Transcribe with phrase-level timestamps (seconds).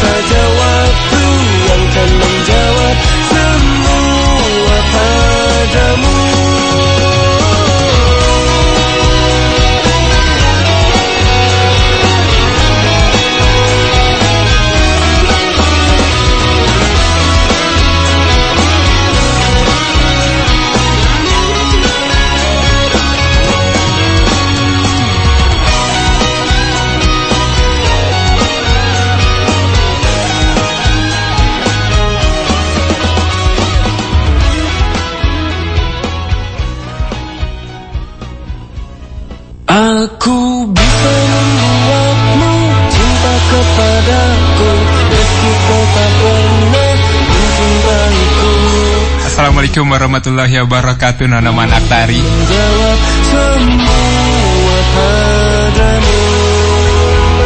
[0.00, 0.45] saja waktu
[50.26, 51.24] warahmatullahi wabarakatuh.
[51.30, 52.18] Nona Manak Tari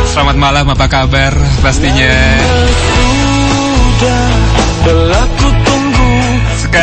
[0.08, 1.32] Selamat malam apa kabar?
[1.60, 2.12] Pastinya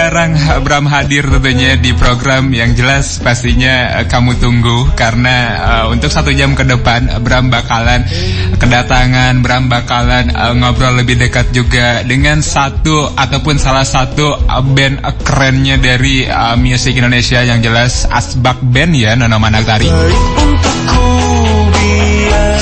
[0.08, 2.48] Sekarang Abram hadir tentunya di program.
[2.56, 8.08] Yang jelas pastinya eh, kamu tunggu Karena eh, untuk satu jam ke depan Abram bakalan
[8.56, 15.76] kedatangan Abram bakalan eh, ngobrol lebih dekat juga Dengan satu ataupun salah satu band kerennya
[15.76, 17.44] dari eh, musik Indonesia.
[17.44, 20.37] Yang jelas Asbak Band ya Nona Manak Tari Untukku biar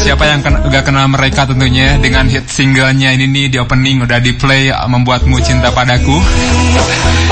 [0.06, 4.22] Siapa yang ken gak kenal mereka tentunya dengan hit singlenya ini nih di opening udah
[4.22, 6.22] di play membuatmu cinta padaku.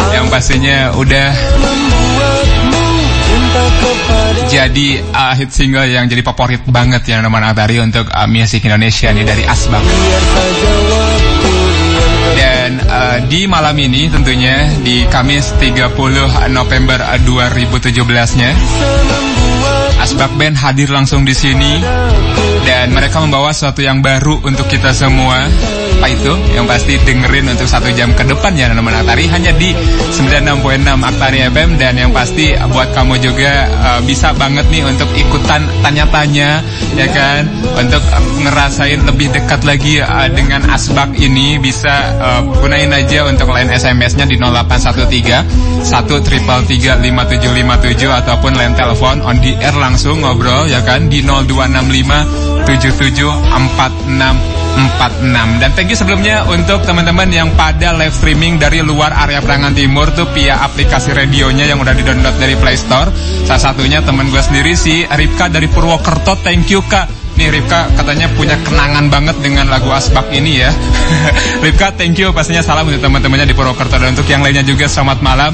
[0.10, 1.30] Yang pastinya udah
[4.50, 9.14] jadi uh, hit single yang jadi favorit banget ya nama Natari untuk uh, musik Indonesia
[9.14, 9.86] nih dari Asbak.
[12.34, 15.94] Dan uh, di malam ini tentunya di Kamis 30
[16.50, 18.50] November uh, 2017-nya
[20.04, 21.80] Asbak Band hadir langsung di sini
[22.68, 25.48] dan mereka membawa sesuatu yang baru untuk kita semua.
[26.04, 26.36] Apa itu?
[26.52, 29.72] Yang pasti dengerin untuk satu jam ke depan ya teman Aktari hanya di
[30.12, 35.64] 96.6 Aktari FM dan yang pasti buat kamu juga uh, bisa banget nih untuk ikutan
[35.80, 36.60] tanya-tanya
[37.00, 37.48] ya kan?
[37.80, 43.56] Untuk uh, ngerasain lebih dekat lagi uh, dengan Asbak ini bisa uh, gunain aja untuk
[43.56, 47.00] line SMS-nya di 0813 1333757
[48.12, 51.08] ataupun line telepon on the air langsung ngobrol ya kan?
[51.08, 52.68] Di 0265
[54.74, 59.74] 774646 dan thank you sebelumnya untuk teman-teman yang pada live streaming dari luar area Perangan
[59.78, 63.10] Timur tuh via aplikasi radionya yang udah di-download dari Play Store.
[63.46, 66.42] Salah satunya teman gue sendiri si Ripka dari Purwokerto.
[66.42, 67.06] Thank you kak.
[67.34, 70.72] Nih Ripka katanya punya kenangan banget dengan lagu Asbak ini ya.
[71.66, 72.34] Ripka thank you.
[72.34, 73.98] Pastinya salam untuk teman-temannya di Purwokerto.
[74.02, 75.54] Dan untuk yang lainnya juga selamat malam.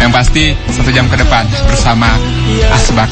[0.00, 2.10] Yang pasti satu jam ke depan bersama
[2.74, 3.10] Asbak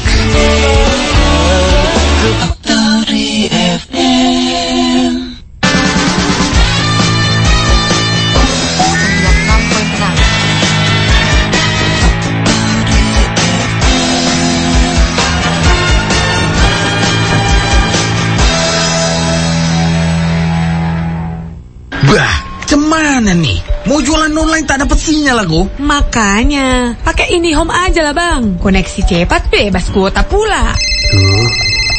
[22.11, 22.35] Bah,
[22.67, 23.63] cemana nih?
[23.87, 25.79] Mau jualan online tak dapat sinyal aku.
[25.79, 28.59] Makanya, pakai IndiHome aja lah bang.
[28.59, 30.75] Koneksi cepat bebas kuota pula.
[31.07, 31.49] Tuh,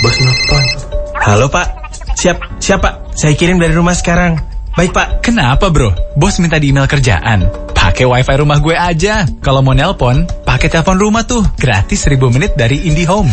[0.04, 0.64] bos nelfon.
[1.16, 3.08] Halo pak, siap, siapa?
[3.16, 4.36] Saya kirim dari rumah sekarang.
[4.76, 5.24] Baik pak.
[5.24, 5.96] Kenapa bro?
[6.12, 7.72] Bos minta di email kerjaan.
[7.72, 9.24] Pakai wifi rumah gue aja.
[9.40, 11.40] Kalau mau nelpon, pakai telepon rumah tuh.
[11.56, 13.32] Gratis 1000 menit dari IndiHome.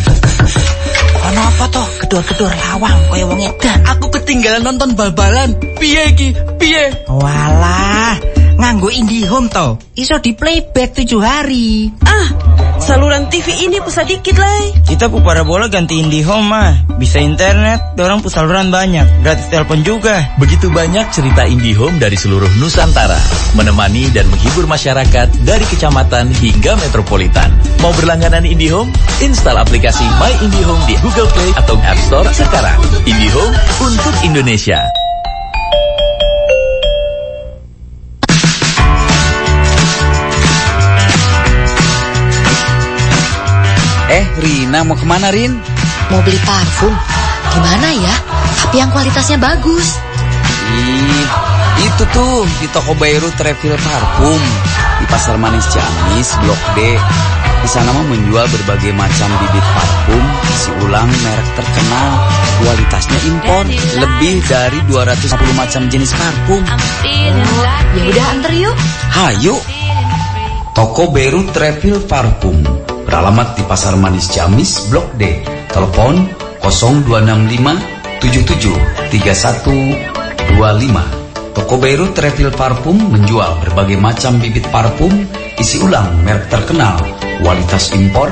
[1.30, 1.86] Ono apa toh?
[2.02, 3.78] Kedor-kedor lawang kaya wong edan.
[3.86, 5.54] Aku ketinggalan nonton bal-balan.
[5.78, 6.34] Piye iki?
[6.58, 7.06] Piye?
[7.06, 8.18] Walah,
[8.60, 9.80] nganggo IndiHome to.
[9.96, 11.88] Iso di playback tujuh hari.
[12.04, 12.28] Ah,
[12.76, 14.84] saluran TV ini pusat dikit lah.
[14.84, 16.72] Kita pu parabola ganti IndiHome mah.
[17.00, 19.24] Bisa internet, dorang pu saluran banyak.
[19.24, 20.36] Gratis telepon juga.
[20.36, 23.16] Begitu banyak cerita IndiHome dari seluruh Nusantara,
[23.56, 27.48] menemani dan menghibur masyarakat dari kecamatan hingga metropolitan.
[27.80, 28.92] Mau berlangganan IndiHome?
[29.24, 32.76] Install aplikasi My IndiHome di Google Play atau App Store sekarang.
[33.08, 34.99] IndiHome untuk Indonesia.
[44.40, 45.52] Rina mau ke mana, Rin?
[46.08, 46.92] Mau beli parfum.
[47.52, 48.14] Gimana ya?
[48.64, 50.00] Tapi yang kualitasnya bagus.
[50.72, 51.28] Ih,
[51.84, 54.40] itu tuh di toko Bayrut Refill Parfum
[55.00, 56.96] di Pasar Manis Ciamis, Blok D.
[57.60, 62.10] Di sana mah menjual berbagai macam bibit parfum, isi ulang merek terkenal,
[62.64, 63.64] kualitasnya impor,
[64.00, 66.64] lebih dari 210 macam jenis parfum.
[67.92, 68.76] Ya udah anter yuk.
[69.12, 69.56] Hayu.
[70.72, 75.42] Toko Beirut Refill Parfum beralamat di Pasar Manis Ciamis, Blok D.
[75.66, 76.30] Telepon
[76.62, 78.70] 0265 77
[79.10, 81.20] 31 25.
[81.50, 85.10] Toko Beirut Refill Parfum menjual berbagai macam bibit parfum
[85.58, 87.02] isi ulang merek terkenal,
[87.42, 88.30] kualitas impor,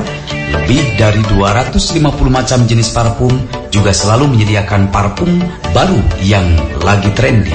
[0.54, 1.98] lebih dari 250
[2.30, 3.34] macam jenis parfum
[3.75, 5.42] juga selalu menyediakan parfum
[5.75, 6.46] baru yang
[6.86, 7.50] lagi trendy.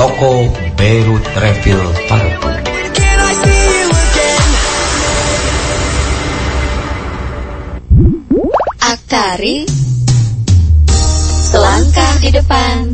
[0.00, 0.48] Toko
[0.80, 2.53] Beirut Refill Parfum.
[8.84, 9.64] Aktari.
[11.48, 12.93] Selangkah di depan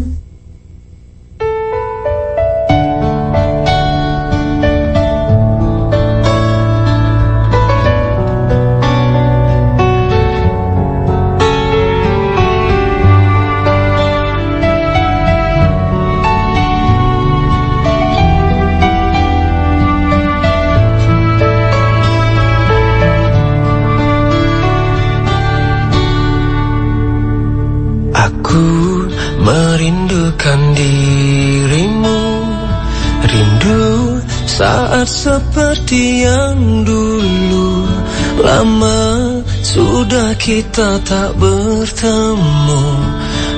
[35.00, 37.88] saat seperti yang dulu.
[38.36, 42.84] Lama sudah kita tak bertemu.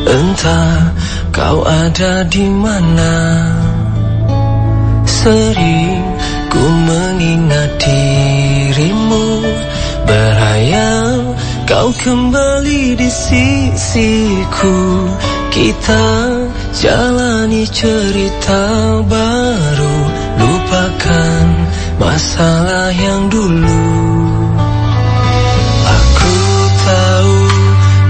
[0.06, 0.94] Entah
[1.34, 3.18] kau ada di mana.
[5.02, 6.14] Sering
[6.46, 9.42] ku mengingat dirimu.
[10.06, 11.34] Berhayal
[11.66, 14.78] kau kembali di sisiku.
[15.50, 16.06] Kita
[16.70, 19.81] jalani cerita baru
[20.72, 21.68] Lupakan
[22.00, 23.92] masalah yang dulu.
[25.84, 26.32] Aku
[26.80, 27.36] tahu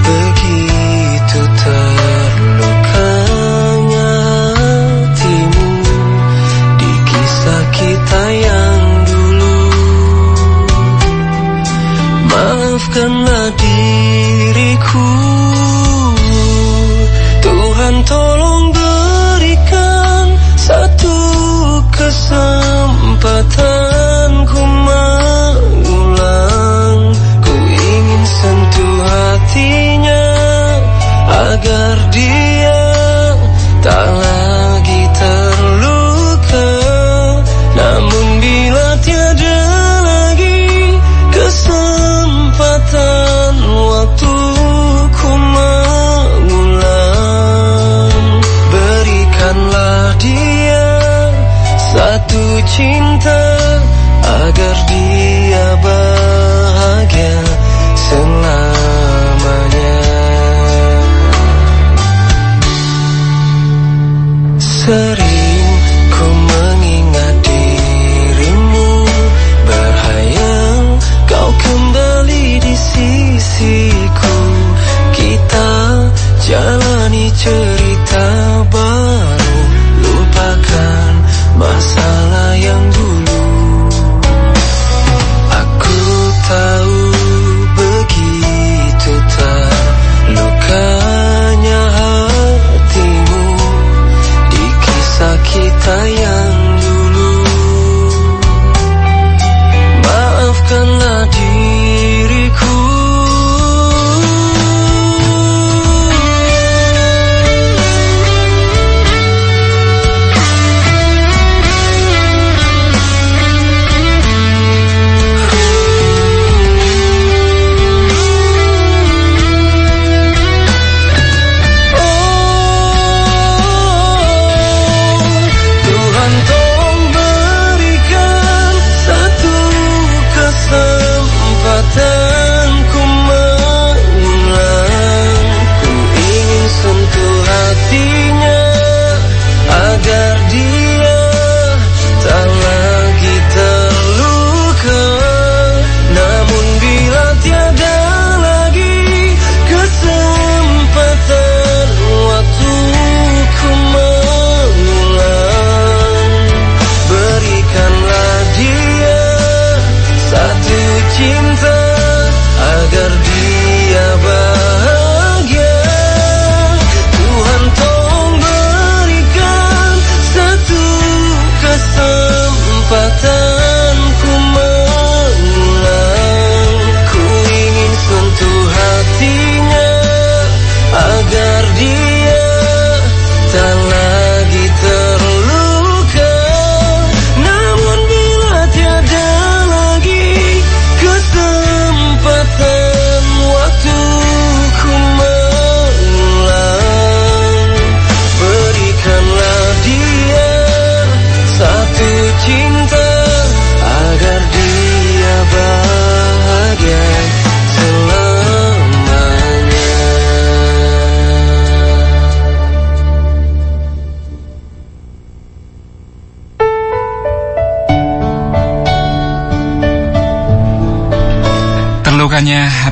[0.06, 2.54] begitu terlukanya
[4.62, 5.74] hatimu
[6.78, 9.58] Di kisah kita yang dulu.
[12.30, 13.71] Maafkanlah diriku
[22.32, 22.61] kesempatan
[52.66, 53.41] cinta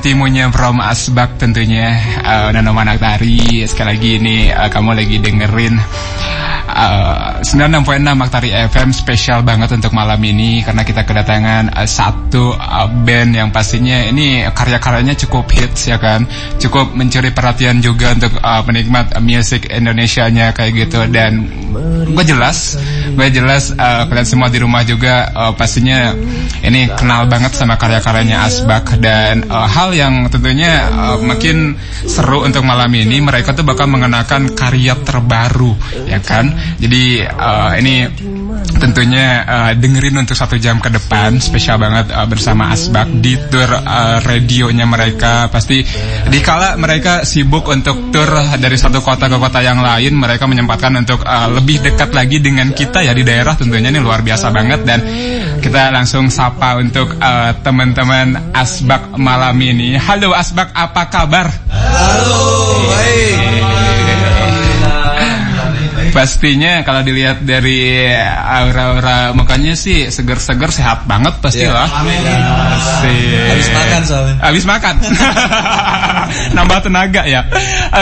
[0.01, 1.93] hatimunya Brom Asbak tentunya.
[2.25, 5.77] Uh, Nano Manaktari sekali lagi ini uh, kamu lagi dengerin
[6.73, 12.89] uh, 96.6 Maktari FM spesial banget untuk malam ini karena kita kedatangan uh, satu uh,
[12.89, 16.25] band yang pastinya ini karya-karyanya cukup hits ya kan.
[16.57, 21.05] Cukup mencuri perhatian juga untuk uh, penikmat uh, musik Indonesianya kayak gitu.
[21.13, 21.45] Dan
[22.09, 22.81] gue jelas
[23.15, 26.13] gue jelas uh, kalian semua di rumah juga uh, pastinya
[26.61, 29.01] ini kenal banget sama karya-karyanya Asbak.
[29.01, 34.53] Dan uh, hal yang tentunya uh, makin seru untuk malam ini mereka tuh bakal mengenakan
[34.53, 35.75] karya terbaru
[36.07, 36.53] ya kan?
[36.81, 38.07] Jadi uh, ini
[38.81, 41.37] tentunya uh, dengerin untuk satu jam ke depan.
[41.37, 45.53] Spesial banget uh, bersama Asbak di tour uh, radionya mereka.
[45.53, 45.85] Pasti
[46.33, 51.21] dikala mereka sibuk untuk tour dari satu kota ke kota yang lain mereka menyempatkan untuk
[51.23, 53.53] uh, lebih dekat lagi dengan kita ya di daerah.
[53.55, 54.81] Tentunya ini luar biasa banget.
[54.89, 54.99] Dan
[55.61, 60.01] kita langsung sapa untuk uh, teman-teman Asbak malam ini.
[60.01, 61.53] Halo Asbak apa kabar?
[61.69, 62.41] Halo
[62.89, 63.50] baik
[66.11, 71.89] Pastinya kalau dilihat dari aura-aura mukanya sih seger-seger sehat banget pasti Ya, lah.
[72.03, 72.21] amin.
[72.21, 73.49] Asik.
[73.51, 74.37] Habis makan soalnya.
[74.43, 74.95] Habis makan.
[76.57, 77.43] Nambah tenaga ya.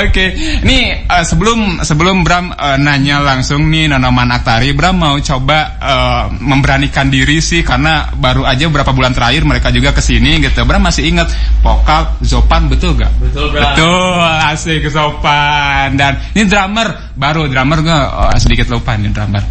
[0.04, 0.36] Oke.
[0.64, 6.24] Nih eh, sebelum sebelum Bram eh, nanya langsung nih Nonoman Aktari, Bram mau coba eh,
[6.40, 10.64] memberanikan diri sih karena baru aja beberapa bulan terakhir mereka juga ke sini gitu.
[10.64, 11.28] Bram masih ingat
[11.60, 13.10] vokal Zopan betul gak?
[13.20, 13.74] Betul, Bram.
[13.74, 15.96] Betul, asik Zopan.
[15.96, 19.44] Dan ini drummer baru drummer gue oh, sedikit lupa nih drummer.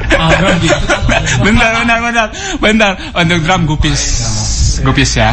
[1.44, 2.28] bentar, bentar, bentar,
[2.60, 2.92] bentar.
[3.16, 4.02] Untuk drum gupis,
[4.84, 5.30] gupis ya.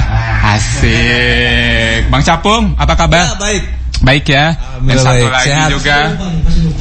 [0.55, 2.07] Asik.
[2.11, 3.35] Bang Capung, apa kabar?
[3.39, 3.63] baik.
[3.97, 4.53] Baik ya.
[4.53, 5.33] Dan Alhamdulillah satu baik.
[5.33, 5.69] lagi Sehat.
[5.73, 5.97] juga.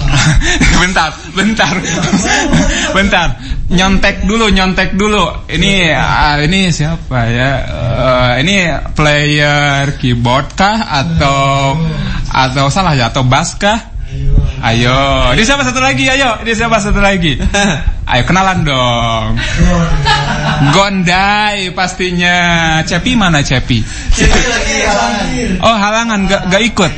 [0.81, 1.75] bentar, bentar,
[2.97, 3.29] bentar.
[3.73, 5.25] Nyontek dulu, nyontek dulu.
[5.49, 7.51] Ini, ah, ini siapa ya?
[7.67, 8.57] Eh, ini
[8.93, 11.75] player keyboard kah atau
[12.31, 13.09] atau salah ya?
[13.09, 13.97] Atau bass kah?
[14.65, 16.09] Ayo, ini siapa satu lagi?
[16.09, 17.37] Ayo, ini siapa satu lagi?
[18.11, 19.35] Ayo kenalan dong.
[20.73, 22.79] Gondai pastinya.
[22.87, 23.83] Cepi mana Cepi?
[25.61, 26.93] Oh halangan, gak, gak ikut.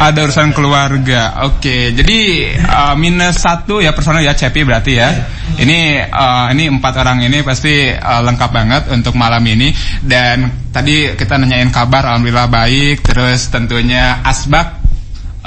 [0.00, 1.44] Ada urusan keluarga.
[1.44, 2.18] Oke, jadi
[2.56, 5.12] uh, minus satu ya personal ya Cepi berarti ya.
[5.58, 9.70] Ini uh, ini empat orang ini pasti uh, lengkap banget untuk malam ini.
[10.00, 13.04] Dan tadi kita nanyain kabar, alhamdulillah baik.
[13.04, 14.77] Terus tentunya Asbak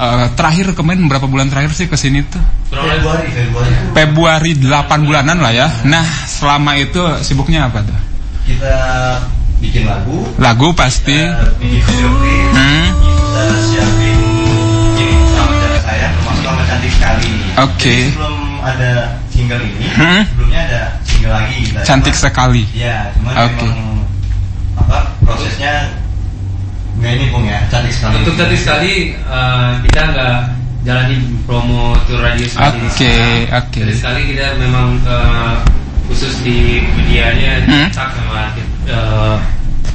[0.01, 2.41] uh, terakhir kemarin berapa bulan terakhir sih ke sini tuh?
[2.67, 3.72] Februari, Februari.
[3.93, 5.67] Februari 8 bulanan lah ya.
[5.84, 8.00] Nah selama itu sibuknya apa tuh?
[8.43, 8.74] Kita
[9.60, 11.13] bikin lagu, Lagu pasti.
[11.13, 12.10] kita bikin video
[12.51, 12.86] Hmm.
[12.98, 14.17] kita siapin
[14.91, 17.31] ini sama cara saya termasuk sama cantik sekali.
[17.55, 17.96] Oke.
[17.96, 18.91] Jadi sebelum ada
[19.29, 20.22] single ini, Hmm.
[20.25, 21.58] sebelumnya ada single lagi.
[21.63, 22.63] Kita Cantik cuma- sekali.
[22.74, 23.67] Iya, cuman Oke.
[23.70, 24.01] memang
[24.74, 25.74] apa prosesnya
[27.00, 28.13] nggak ini pun ya, cantik sekali.
[28.24, 30.36] Untuk tadi sekali eh, kita nggak
[30.81, 32.45] jalanin promo tour radio.
[32.45, 33.63] Oke, sekarang.
[33.63, 33.79] oke.
[33.86, 35.53] Jadi sekali kita memang eh,
[36.10, 37.88] khusus di medianya Hmm?
[37.93, 38.51] cetak sama
[38.89, 39.36] eh,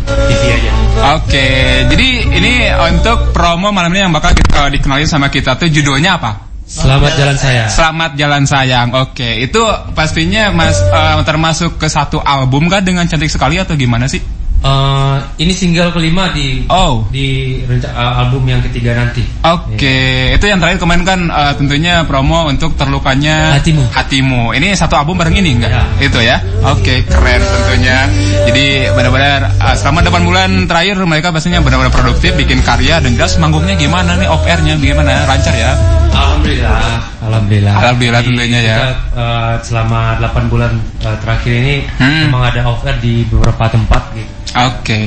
[0.07, 0.71] TV aja.
[1.19, 1.47] Oke,
[1.91, 2.55] jadi ini
[2.95, 6.47] untuk promo malam ini yang bakal kita, dikenalin sama kita tuh judulnya apa?
[6.67, 7.65] Selamat jalan saya.
[7.71, 8.91] Selamat Jalan Sayang.
[8.99, 9.63] Oke, itu
[9.95, 14.19] pastinya Mas eh, termasuk ke satu album kan dengan cantik sekali atau gimana sih?
[14.67, 17.07] Eh, ini single kelima di Oh.
[17.15, 19.23] di eh, album yang ketiga nanti.
[19.47, 23.85] Oke, itu yang terakhir kemarin kan eh, tentunya promo untuk terlukanya Hatimu.
[23.95, 24.43] Hatimu.
[24.59, 25.71] Ini satu album bareng ini enggak?
[25.71, 25.85] Ya.
[26.03, 26.37] Itu ya.
[26.67, 28.11] Oke, keren tentunya.
[28.51, 33.39] Jadi benar-benar eh, selama 8 bulan terakhir mereka pastinya benar-benar produktif bikin karya dan jelas
[33.39, 35.31] manggungnya gimana nih off airnya gimana?
[35.31, 35.73] Lancar ya?
[36.17, 37.73] Alhamdulillah, alhamdulillah.
[37.75, 38.77] Alhamdulillah Jadi tentunya ya.
[38.77, 42.29] kita, eh, selama 8 bulan eh, terakhir ini Hmm.
[42.29, 44.33] memang ada offer di beberapa tempat gitu.
[44.55, 45.01] Oke.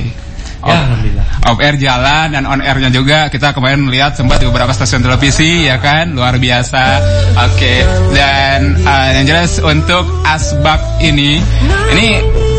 [0.59, 1.25] Ya, alhamdulillah.
[1.47, 5.63] Off air jalan dan on airnya juga kita kemarin lihat sempat di beberapa stasiun televisi
[5.63, 6.99] ya kan luar biasa.
[7.47, 7.79] Oke
[8.11, 11.39] dan eh, yang jelas untuk Asbak ini
[11.95, 12.07] ini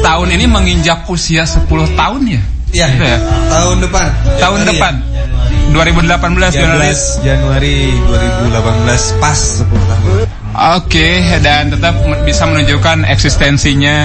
[0.00, 2.40] tahun ini menginjak usia 10 tahun ya.
[2.73, 2.87] Iya.
[2.88, 3.19] Ya?
[3.52, 4.09] Tahun depan.
[4.38, 4.92] Tahun Januari depan.
[4.97, 5.23] ya?
[5.72, 6.90] 2018 Januari.
[6.90, 10.40] 13 Januari 2018 pas 10 tahun.
[10.50, 11.94] Oke, dan tetap
[12.26, 13.96] bisa menunjukkan eksistensinya,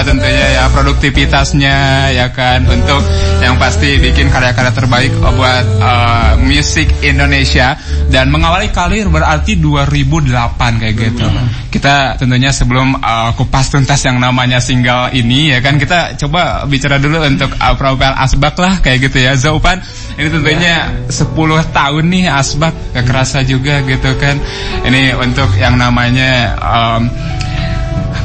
[0.00, 1.76] eh, tentunya ya produktivitasnya,
[2.16, 3.04] ya kan, untuk
[3.44, 7.76] yang pasti bikin karya-karya terbaik buat eh, musik Indonesia
[8.08, 11.26] dan mengawali karir berarti 2008 kayak gitu.
[11.68, 16.96] Kita tentunya sebelum eh, kupas tuntas yang namanya single ini, ya kan, kita coba bicara
[16.96, 19.84] dulu untuk eh, profil Asbak lah kayak gitu ya, Zaupan.
[20.20, 20.76] Ini tentunya
[21.08, 21.32] 10
[21.72, 24.36] tahun nih Asbak, gak kerasa juga gitu kan.
[24.84, 27.08] Ini untuk yang namanya um,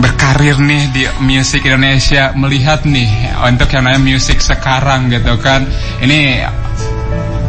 [0.04, 2.36] berkarir nih di musik Indonesia.
[2.36, 5.64] Melihat nih untuk yang namanya musik sekarang gitu kan.
[6.04, 6.44] Ini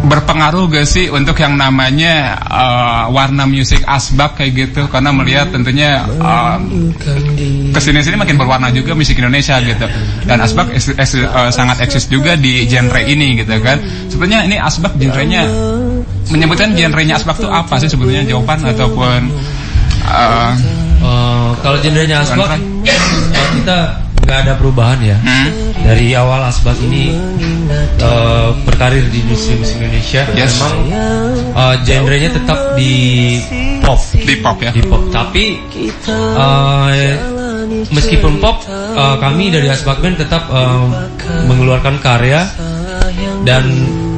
[0.07, 4.87] berpengaruh gak sih untuk yang namanya uh, warna musik asbak kayak gitu?
[4.87, 6.57] Karena melihat tentunya uh,
[7.75, 9.87] ke sini sini makin berwarna juga musik Indonesia gitu.
[10.25, 13.83] Dan asbak es- es- uh, sangat eksis juga di genre ini gitu kan.
[14.09, 15.45] Sebenarnya ini asbak genrenya
[16.31, 19.21] menyebutkan genrenya asbak itu apa sih sebetulnya jawaban ataupun
[20.07, 20.55] uh,
[20.97, 22.99] Eh, kalau genrenya asbak eh,
[23.61, 23.79] kita
[24.27, 25.17] nggak ada perubahan ya.
[25.87, 27.15] Dari awal asbak ini
[27.97, 30.59] eh, berkarir di industri musik Indonesia Yes.
[30.59, 30.77] memang
[31.55, 32.95] eh, genrenya tetap di
[33.79, 34.03] pop.
[34.11, 34.75] Di pop ya.
[34.75, 35.07] Di pop.
[35.09, 35.45] Tapi
[36.11, 37.15] eh,
[37.87, 40.85] meskipun pop, eh, kami dari asbak band tetap eh,
[41.47, 42.43] mengeluarkan karya
[43.47, 43.63] dan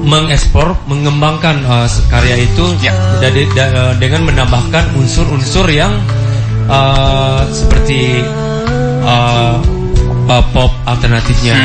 [0.08, 2.64] mengeksplor, mengembangkan eh, karya itu
[3.20, 5.92] dari- da- eh, dengan menambahkan unsur-unsur yang
[6.64, 8.24] eh, seperti
[9.04, 9.56] eh,
[10.28, 11.56] eh, pop alternatifnya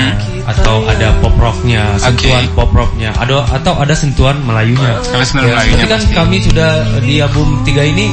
[0.43, 4.99] atau ada pop rocknya, sentuhan pop rocknya, ada atau ada sentuhan Melayunya.
[5.03, 6.15] Sentuhan Ya, Melayunya seperti kan pasti.
[6.15, 8.07] kami sudah di album 3 ini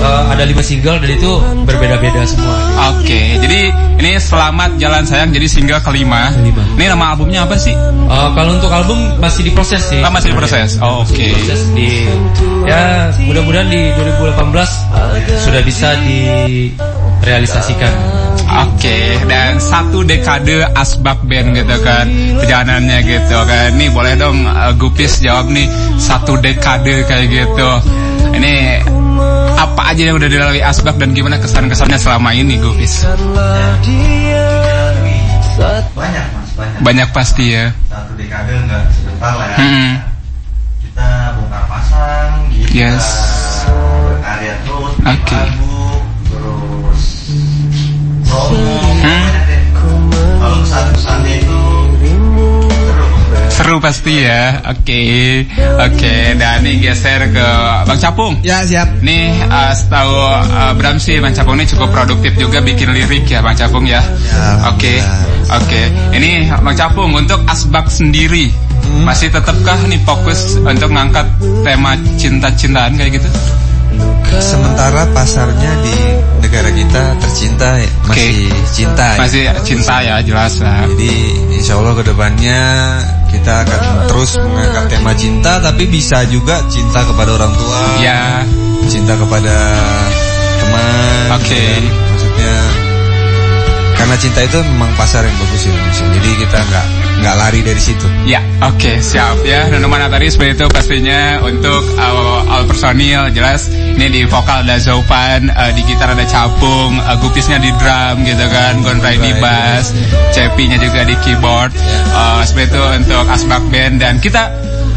[0.00, 1.32] eh, ada lima single dan itu
[1.68, 2.56] berbeda-beda semua.
[2.96, 3.60] Oke, jadi
[4.00, 6.32] ini Selamat Jalan Sayang jadi single kelima.
[6.40, 7.76] Ini nama albumnya apa sih?
[7.76, 10.00] Eh, kalau untuk album masih diproses sih.
[10.00, 10.80] Ah, masih diproses.
[10.80, 11.28] Oh, Oke.
[11.28, 12.08] Diproses di
[12.64, 15.92] ya mudah-mudahan di 2018 sudah bisa
[17.22, 17.92] direalisasikan.
[18.50, 23.70] Oke, dan satu dekade asbak band gitu kan perjalanannya gitu kan.
[23.78, 25.70] Nih boleh dong uh, Gupis jawab nih
[26.02, 27.70] satu dekade kayak gitu.
[28.34, 28.82] Ini
[29.54, 33.06] apa aja yang udah dilalui asbak dan gimana kesan-kesannya selama ini Gupis?
[35.94, 36.80] Banyak mas, banyak.
[36.80, 37.68] Banyak pasti ya.
[37.86, 39.58] Satu dekade nggak sebentar lah ya.
[39.60, 39.92] Hmm.
[40.80, 43.06] Kita bongkar pasang, kita Yes.
[43.68, 45.69] berkarya terus, lagu, promo,
[48.48, 49.24] Hmm.
[53.60, 54.64] Seru pasti ya.
[54.72, 55.44] Oke.
[55.76, 57.46] Oke, dan nih geser ke
[57.84, 58.40] Bang Capung.
[58.40, 58.88] Ya, siap.
[59.04, 63.44] Nih uh, setahu uh, Bram sih Bang Capung ini cukup produktif juga bikin lirik ya
[63.44, 64.00] Bang Capung ya.
[64.64, 65.04] Oke.
[65.52, 65.92] Oke.
[66.16, 68.48] Ini Bang Capung untuk Asbak sendiri
[69.04, 71.28] masih tetapkah nih fokus untuk ngangkat
[71.62, 73.28] tema cinta-cintaan kayak gitu?
[74.38, 75.96] Sementara pasarnya di
[76.38, 79.18] negara kita tercinta ya, masih cinta ya.
[79.18, 80.86] Masih cinta ya jelas lah.
[80.86, 81.12] Jadi
[81.58, 82.60] insya Allah ke depannya
[83.34, 87.82] kita akan terus mengangkat tema cinta tapi bisa juga cinta kepada orang tua.
[87.98, 88.46] Ya.
[88.86, 89.56] Cinta kepada
[90.62, 91.26] teman.
[91.38, 91.50] Oke.
[91.54, 91.82] ya kan?
[92.10, 92.54] Maksudnya
[94.10, 96.02] karena cinta itu memang pasar yang bagus di Indonesia.
[96.18, 96.86] Jadi kita nggak
[97.22, 98.10] nggak lari dari situ.
[98.26, 99.70] Ya, oke, siap ya.
[99.70, 104.82] Dan mana tadi seperti itu pastinya untuk uh, all personil jelas ini di vokal ada
[104.82, 109.94] Zopan, uh, di gitar ada Capung, uh, Gupisnya di drum gitu kan, Gonpray di bass,
[110.34, 111.70] Cepinya juga di keyboard.
[112.10, 114.50] Uh, seperti itu untuk Asbak Band dan kita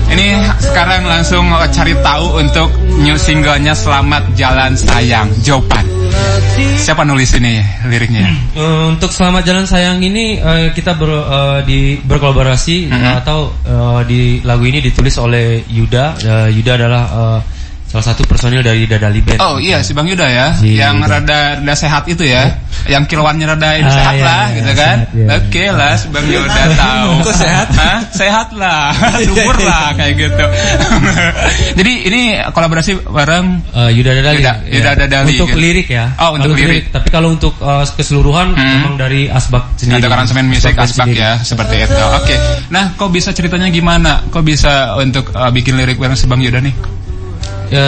[0.10, 6.02] ini sekarang langsung cari tahu untuk new singlenya Selamat Jalan Sayang, Jopan.
[6.84, 8.28] Siapa nulis ini liriknya?
[8.54, 12.93] Eh, untuk Selamat Jalan Sayang ini eh, kita ber, eh, di berkolaborasi Mhm.
[12.93, 16.06] eh, atau eh, di lagu ini ditulis oleh Yuda.
[16.19, 17.39] Eh, Yuda adalah eh,
[17.93, 19.38] salah satu personil dari Dadali Band.
[19.38, 21.21] Oh iya si Bang Yuda ya, Si yang Yuda.
[21.21, 22.58] rada rada sehat itu ya,
[22.89, 24.97] yang kiloannya rada ini Ah, sehat iya, lah iya, gitu kan.
[24.97, 25.27] sehat, iya.
[25.38, 27.10] Oke lah si Bang Yuda tahu.
[27.21, 27.67] Kok sehat?
[27.71, 27.99] Hah?
[28.10, 30.45] Sehat lah, subur lah kayak gitu.
[31.79, 34.38] Jadi ini kolaborasi bareng Eh, Yuda Dadali.
[34.38, 34.73] Yuda, ya.
[34.73, 35.60] Yuda Dadali, Untuk gitu.
[35.60, 36.06] lirik ya.
[36.17, 36.84] Oh, untuk Kalau lirik.
[36.89, 38.69] Tapi kalau untuk eh, keseluruhan Hmm.
[38.82, 40.01] memang dari Asbak sendiri.
[40.01, 41.21] Untuk aransemen musik asbak sendiri.
[41.21, 42.03] ya, seperti itu.
[42.15, 42.36] Oke.
[42.69, 44.25] Nah, kok bisa ceritanya gimana?
[44.27, 46.73] Kok bisa untuk uh, bikin lirik bareng si Bang Yuda nih?
[47.73, 47.86] Ya,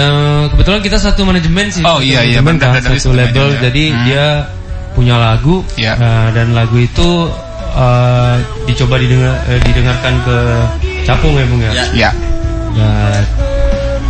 [0.49, 1.85] kebetulan kita satu manajemen sih.
[1.85, 3.53] Oh, iya, iya, benar, kan, satu label.
[3.53, 3.61] manajemen.
[3.69, 4.01] Jadi Hmm.
[4.03, 4.25] dia
[4.97, 5.93] punya lagu Iya.
[5.93, 7.29] eh, dan lagu itu
[7.75, 10.37] eh, dicoba didengar, eh, didengarkan ke
[11.03, 11.71] Capung ya Bung ya.
[11.91, 12.11] Ya.
[12.71, 13.21] Dan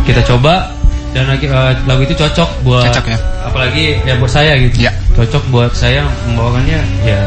[0.06, 0.70] kita coba
[1.10, 3.18] dan eh, lagu itu cocok buat Cocok ya?
[3.42, 4.86] apalagi ya buat saya gitu.
[4.86, 4.94] Ya.
[5.12, 7.18] Cocok buat saya membawakannya ya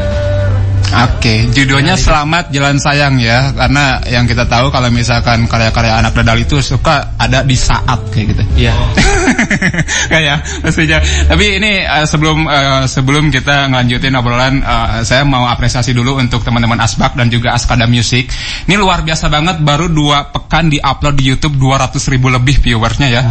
[0.90, 6.34] Oke, judulnya Selamat Jalan Sayang ya, karena yang kita tahu kalau misalkan karya-karya anak dadal
[6.34, 8.42] itu suka ada di saat kayak gitu.
[8.66, 8.74] Iya.
[10.12, 10.98] Kayak pastinya.
[11.00, 16.42] Tapi ini eh, sebelum eh, sebelum kita ngelanjutin obrolan, eh, saya mau apresiasi dulu untuk
[16.42, 18.26] teman-teman Asbak dan juga Askada Music.
[18.66, 23.08] Ini luar biasa banget, baru dua pekan di upload di YouTube 200 ribu lebih viewersnya
[23.08, 23.22] ya.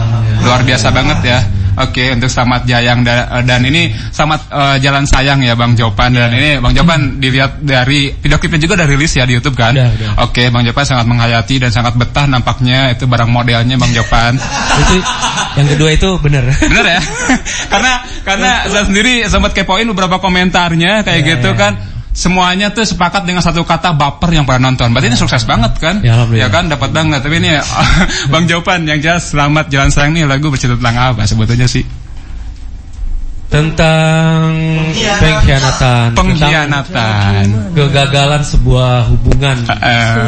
[0.48, 1.40] Luar biasa banget ya.
[1.80, 6.28] Oke, untuk Selamat Jayang da- dan ini Selamat eh, Jalan Sayang ya Bang Jopan dan
[6.30, 9.72] ini Bang Jopan dilihat dari video klipnya juga udah rilis ya di YouTube kan?
[10.20, 14.36] Oke, Bang Jopan sangat menghayati dan sangat betah nampaknya itu barang modelnya Bang Jopan.
[14.82, 14.96] itu
[15.56, 16.44] yang kedua itu benar.
[16.52, 17.02] Bener ya?
[17.72, 21.58] karena karena saya sendiri sempat kepoin beberapa komentarnya kayak Ya, gitu ya.
[21.58, 21.74] kan.
[22.10, 24.90] Semuanya tuh sepakat dengan satu kata baper yang pernah nonton.
[24.92, 26.02] Berarti ini sukses banget kan?
[26.02, 26.50] Ya, alhamdulillah.
[26.52, 27.20] kan dapat banget.
[27.22, 27.54] Tapi ini
[28.34, 31.86] Bang Jawaban yang jelas selamat jalan sayang nih lagu bercerita tentang apa sebetulnya sih?
[33.50, 34.54] tentang
[34.94, 36.86] pengkhianatan, Pengkhianatan.
[36.86, 39.66] tentang kegagalan sebuah hubungan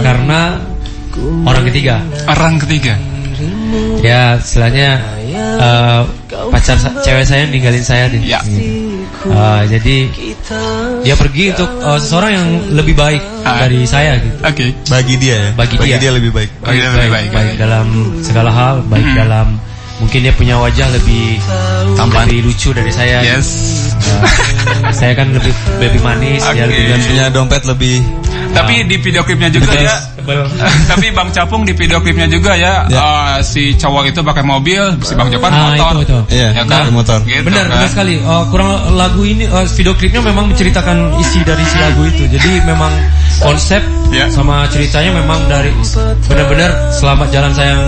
[0.02, 0.58] karena
[1.46, 2.02] orang ketiga.
[2.26, 2.98] Orang ketiga.
[4.02, 4.90] Ya, istilahnya
[5.58, 6.02] eh,
[6.48, 8.20] pacar sa- cewek saya ninggalin saya deh.
[8.20, 8.40] Ya.
[9.22, 9.96] Eh, jadi
[11.02, 14.38] dia pergi untuk eh, seseorang yang lebih baik dari saya gitu.
[14.42, 14.66] Oke.
[14.88, 15.50] Bagi dia ya.
[15.54, 16.00] Bagi, Bagi dia.
[16.00, 16.50] dia lebih baik.
[16.60, 17.86] Bagi dia lebih baik, baik dalam
[18.20, 19.18] segala hal, baik Hmm.
[19.18, 19.48] dalam
[20.02, 21.38] mungkin dia punya wajah lebih
[21.94, 22.26] Tampan.
[22.26, 23.22] lebih lucu dari saya.
[23.22, 23.48] Yes.
[24.82, 26.74] Eh, saya kan lebih lebih manis, dia Oke.
[26.74, 27.06] lebih.
[27.06, 28.02] Punya dompet lebih
[28.52, 29.96] Tapi di video klipnya juga ya.
[30.92, 35.18] tapi Bang Capung di video klipnya juga ya, eh, si cowok itu pakai mobil, si
[35.18, 35.92] Bang Japan Ah, motor.
[35.98, 36.18] itu, itu.
[36.38, 36.86] Iya, Ya kan?
[36.86, 37.20] pakai motor.
[37.26, 37.74] Gitu Benar, kan?
[37.74, 38.16] benar sekali.
[38.22, 42.24] Eh, kurang lagu ini eh, video klipnya memang menceritakan isi dari si lagu itu.
[42.28, 42.92] Jadi memang
[43.42, 44.28] konsep Ya.
[44.28, 45.72] sama ceritanya memang dari
[46.28, 47.82] benar-benar selamat jalan sayang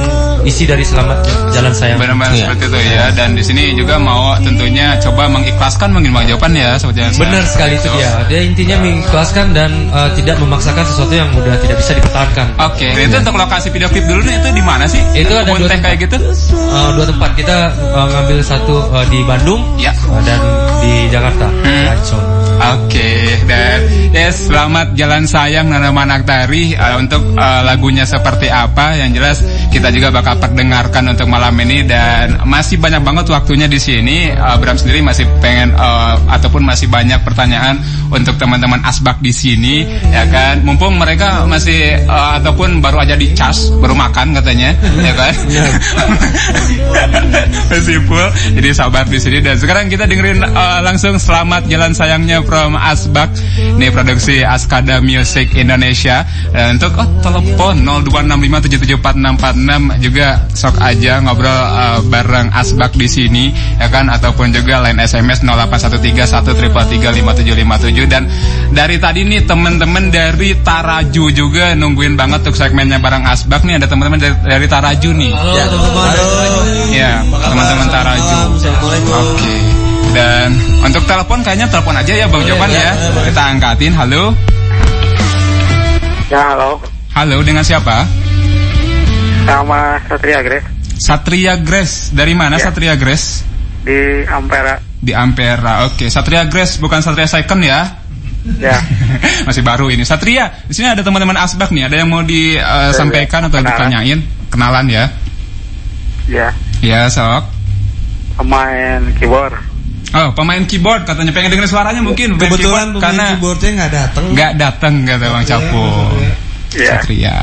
[0.44, 1.18] isi dari selamat
[1.52, 1.98] jalan sayang.
[2.00, 2.46] Benar-benar Iya.
[2.52, 6.76] seperti itu ya dan di sini juga mau tentunya coba mengikhlaskan mungkin Bang Jawaban ya
[6.76, 7.20] jalan sayang.
[7.20, 8.10] Benar sekali itu dia.
[8.28, 12.48] Dia intinya mengikhlaskan dan eh, tidak memaksakan sesuatu yang udah tidak bisa dipertahankan.
[12.60, 15.02] Oke, itu untuk lokasi video klip dulu nih itu di mana sih?
[15.16, 15.80] Itu ada dua tempat.
[15.84, 16.18] kayak gitu?
[16.20, 19.92] Eh, dua tempat kita eh, ngambil satu eh, di Bandung Ya.
[19.96, 20.40] eh, dan
[20.84, 21.48] di Jakarta.
[21.64, 22.24] Ancol.
[22.54, 23.82] Oke, dan
[24.14, 29.42] yes, selamat jalan sayang Nana Manaktari uh, untuk uh, lagunya seperti apa yang jelas
[29.74, 34.30] kita juga bakal perdengarkan untuk malam ini dan masih banyak banget waktunya di sini.
[34.30, 37.82] Uh, Bram sendiri masih pengen uh, ataupun masih banyak pertanyaan
[38.14, 39.82] untuk teman-teman asbak di sini,
[40.14, 40.62] ya kan?
[40.62, 45.34] Mumpung mereka masih uh, ataupun baru aja dicas, baru makan katanya, ya kan?
[47.74, 48.30] masih full.
[48.54, 53.34] Jadi sabar di sini dan sekarang kita dengerin uh, langsung selamat jalan sayangnya from Asbak.
[53.58, 56.22] Ini produksi Askada Music Indonesia.
[56.54, 57.82] Dan untuk oh, telepon
[59.64, 63.50] 02657744646 juga sok aja ngobrol uh, bareng Asbak di sini
[63.80, 68.28] ya kan ataupun juga line SMS 081313335757 dan
[68.72, 73.88] dari tadi nih teman-teman dari Taraju juga nungguin banget untuk segmennya bareng Asbak nih ada
[73.88, 75.32] teman-teman dari, dari Taraju nih.
[75.34, 75.66] Halo Ya.
[75.70, 76.14] teman-teman.
[76.94, 78.38] Ya, teman-teman Taraju.
[79.14, 79.56] Oke.
[80.14, 80.54] Dan
[80.86, 82.94] untuk telepon kayaknya telepon aja ya Bang Jopan ya.
[83.26, 83.94] Kita angkatin.
[83.98, 84.34] Halo.
[86.32, 86.82] Ya halo,
[87.14, 88.10] Halo, dengan siapa?
[89.44, 92.14] Sama Satria Grace Satria Grace.
[92.14, 93.44] Dari mana Satria Grace?
[93.84, 94.80] di Ampera.
[94.96, 95.84] Di Ampera.
[95.84, 98.00] Oke, Satria Grace bukan Satria Second ya.
[98.60, 98.76] Ya,
[99.48, 100.04] Masih baru ini.
[100.04, 101.88] Satria, di sini ada teman-teman Asbak nih.
[101.88, 103.72] Ada yang mau disampaikan atau Kenalan.
[103.76, 104.20] ditanyain?
[104.48, 105.04] Kenalan ya.
[106.28, 106.48] ya,
[106.80, 107.44] Ya, sok.
[108.36, 109.56] pemain keyboard.
[110.14, 113.92] Oh, pemain keyboard katanya pengen denger suaranya mungkin pemain Kebetulan keyboard pemain karena keyboardnya nggak
[113.92, 114.24] datang.
[114.32, 115.86] nggak datang kata Bang Capo.
[116.76, 117.38] Ya, Satria.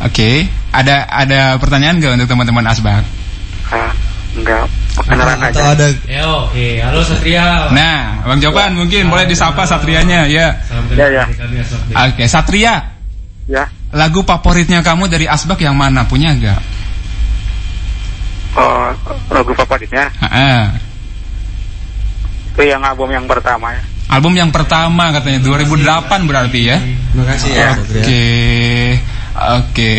[0.00, 0.44] Oke,
[0.76, 3.02] ada ada pertanyaan nggak untuk teman-teman Asbak?
[3.66, 3.90] ah,
[4.36, 4.64] enggak,
[5.00, 5.72] kenalan Atau aja.
[5.72, 6.68] ada Yo, oke.
[6.78, 7.72] Halo Satria.
[7.72, 10.54] Nah, Bang Jopan mungkin boleh disapa Satrianya ya.
[10.62, 11.24] Salam Ya, ya.
[11.24, 11.80] dari kami Asok.
[11.90, 12.74] Oke, Satria.
[13.46, 16.04] Ya, Lagu favoritnya kamu dari Asbak yang mana?
[16.04, 16.60] Punya nggak?
[18.56, 18.88] oh,
[19.28, 20.62] lagu favoritnya Heeh.
[22.50, 23.82] itu yang album yang pertama ya.
[24.08, 26.78] Album yang pertama katanya 2008 berarti ya.
[26.80, 27.70] Terima kasih ya.
[27.76, 28.00] Satria.
[28.02, 28.24] Oke.
[29.36, 29.94] Oke.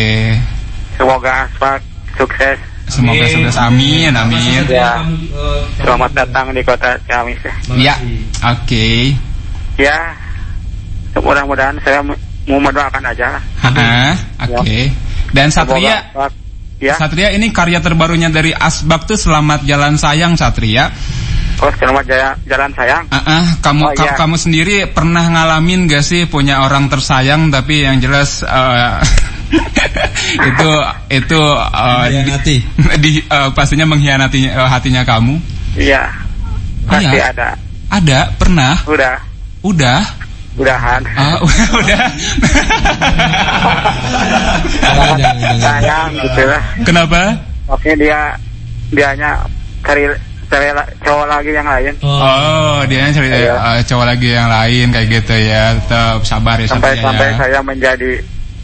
[0.98, 1.78] Semoga Aspak
[2.18, 2.58] sukses.
[2.88, 3.54] Semoga sukses.
[3.56, 4.64] Amin, amin.
[4.66, 4.98] Ya,
[5.78, 7.54] selamat datang di kota Ciamis ya.
[7.76, 7.94] Ya.
[8.50, 9.14] Oke.
[9.78, 9.94] Ya,
[11.14, 12.16] mudah-mudahan saya mau
[12.58, 13.26] mendoakan aja.
[13.30, 13.42] lah.
[13.70, 14.10] Heeh.
[14.50, 14.80] Oke.
[15.30, 16.30] Dan Satria Semoga Aspak,
[16.80, 20.88] ya, Satria ini karya terbarunya dari Asbak tuh Selamat Jalan Sayang Satria.
[21.58, 23.02] oh selamat jaya, jalan sayang.
[23.10, 24.14] Ah, ah, kamu Oh, ka- iya.
[24.14, 28.94] kamu sendiri pernah ngalamin gak sih punya orang tersayang tapi yang jelas eh,
[30.38, 30.70] itu
[31.10, 32.56] itu eh, Mengkhianati.
[33.00, 35.34] di, di, eh, pastinya mengkhianati eh, hatinya kamu.
[35.74, 36.04] Iya,
[36.84, 37.32] pasti Iya.
[37.32, 37.48] ada.
[37.88, 39.16] Ada, pernah, Udah,
[39.64, 40.00] udah.
[40.60, 41.00] udahan.
[41.16, 42.00] Ah, udah, udah.
[45.58, 46.62] sayang gitu lah.
[46.84, 47.20] Kenapa?
[47.68, 48.32] Oke dia
[48.90, 49.36] dianya
[49.84, 50.08] cari
[50.48, 53.54] cari la- cowok lagi yang lain Oh, dia cari Iya.
[53.54, 55.76] eh, cowok lagi yang lain kayak gitu ya.
[55.76, 57.36] Tetap sabar ya sampai sampai ya.
[57.36, 58.10] saya menjadi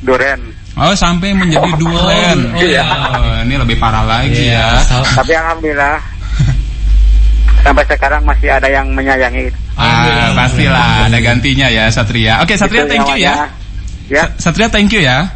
[0.02, 0.40] duren.
[0.74, 2.50] Oh, sampai menjadi duren.
[2.50, 2.82] oh, iya.
[3.14, 5.02] Oh, ini lebih parah lagi Iya, ya.
[5.14, 5.96] Tapi alhamdulillah
[7.64, 9.48] sampai sekarang masih ada yang menyayangi.
[9.74, 12.42] Ah, pastilah ada gantinya ya Satria.
[12.44, 13.34] Oke, Satria Itu thank you ya.
[14.10, 15.30] Ya, Satria thank you ya.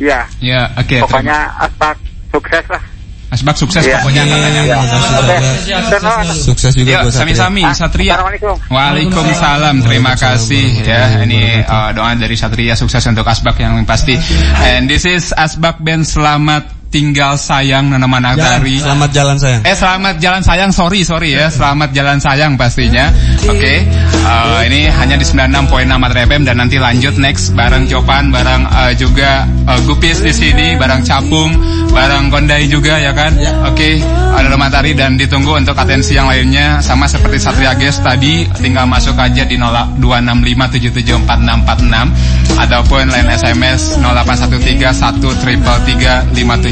[0.00, 0.24] ya.
[0.40, 1.04] Ya, oke.
[1.04, 1.98] Pokoknya aspak
[2.32, 2.82] sukses lah.
[3.28, 4.00] Asbak sukses Iya.
[4.00, 4.62] pokoknya katanya.
[4.64, 4.76] Iya.
[4.80, 5.36] Oke.
[5.68, 7.20] Terima Sukses juga Yuk, buat Satria.
[7.20, 8.12] sami-sami Satria.
[8.16, 8.54] Assalamualaikum.
[8.72, 9.76] Waalaikumsalam.
[9.84, 11.02] Terima kasih ya.
[11.28, 14.16] Ini uh, doa dari Satria sukses untuk Asbak yang pasti.
[14.64, 18.80] And this is Asbak Band Selamat Tinggal Sayang Nana Managari.
[18.80, 19.60] Selamat jalan sayang.
[19.60, 23.12] Eh selamat jalan sayang, sorry sorry ya, selamat jalan sayang pastinya.
[23.44, 23.84] Oke,
[24.24, 28.96] uh, ini hanya di 96.6 Matra FM dan nanti lanjut next bareng Copan, bareng uh,
[28.96, 31.52] juga uh, Gupis di sini, bareng Capung,
[31.92, 33.36] bareng Kondai juga ya kan.
[33.68, 34.00] Oke,
[34.32, 39.20] ada Matahari dan ditunggu untuk atensi yang lainnya sama seperti Satria Guest tadi, tinggal masuk
[39.20, 45.28] aja di 0265774646 ataupun line SMS 0813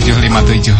[0.06, 0.70] 133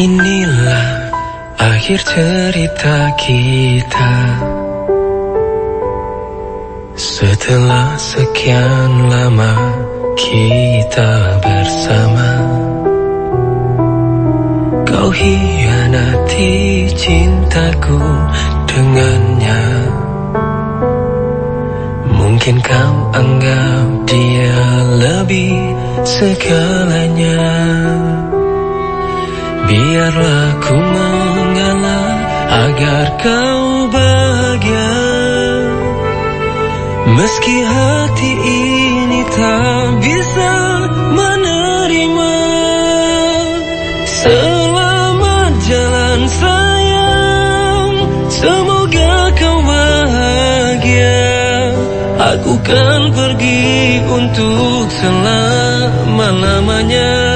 [0.00, 1.14] Inilah
[1.62, 4.14] akhir cerita kita
[7.50, 9.54] Setelah sekian lama
[10.14, 12.30] kita bersama.
[14.86, 17.98] Kau hianati cintaku
[18.70, 19.66] dengannya.
[22.22, 24.62] Mungkin kau anggap dia
[25.02, 25.74] lebih
[26.06, 27.42] segalanya.
[29.66, 32.14] Biarlah ku mengalah
[32.62, 35.09] agar kau bahagia
[37.10, 40.54] Meski hati ini tak bisa
[41.10, 42.38] menerima
[44.06, 51.26] Selamat jalan sayang Semoga kau bahagia.
[52.20, 57.29] Aku kan pergi untuk selama-lamanya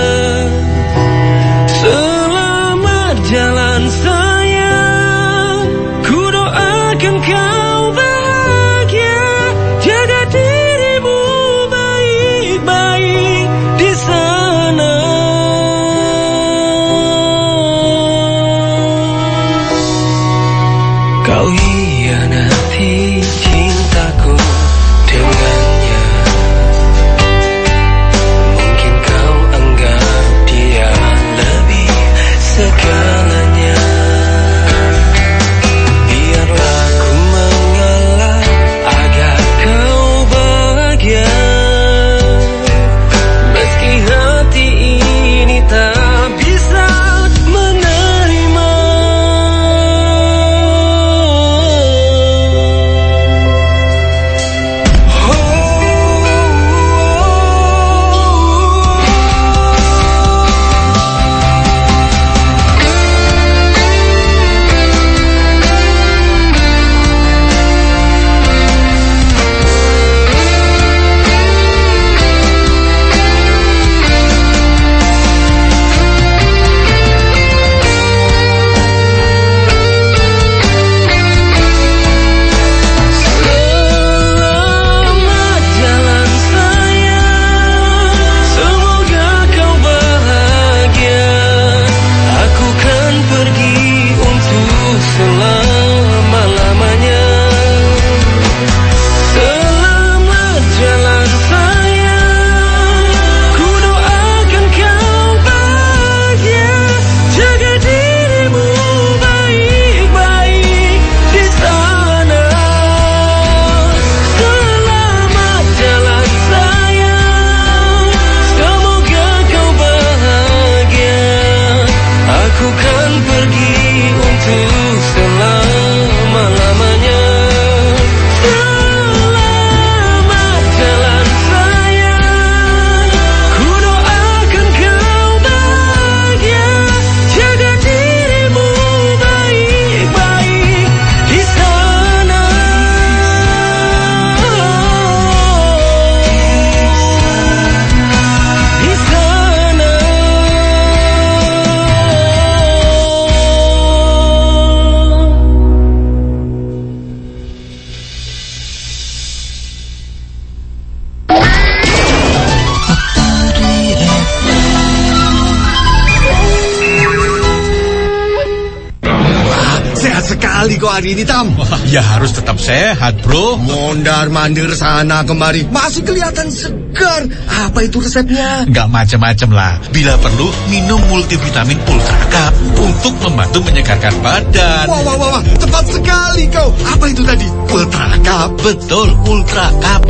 [172.45, 173.57] tetap sehat, bro.
[173.57, 177.25] Mondar mandir sana kemari, masih kelihatan segar.
[177.49, 178.69] Apa itu resepnya?
[178.69, 179.73] Nggak macam-macam lah.
[179.89, 182.53] Bila perlu, minum multivitamin Ultra Cup
[182.85, 184.85] untuk membantu menyegarkan badan.
[184.93, 186.69] Wah, wah, wah, wah, tepat sekali kau.
[186.85, 187.49] Apa itu tadi?
[187.73, 188.49] Ultra Cup.
[188.61, 190.05] Betul, Ultra Cup.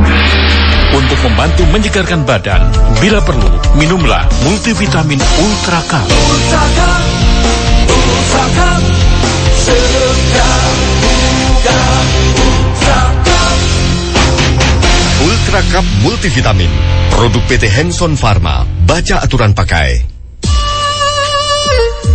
[0.91, 2.67] Untuk membantu menyegarkan badan,
[2.99, 3.47] bila perlu,
[3.79, 6.07] minumlah multivitamin Ultra Cup.
[6.11, 7.03] Ultra Cup,
[7.95, 8.74] Ultra Cup,
[15.71, 16.71] Cup Multivitamin.
[17.15, 18.67] Produk PT Hanson Pharma.
[18.83, 20.03] Baca aturan pakai.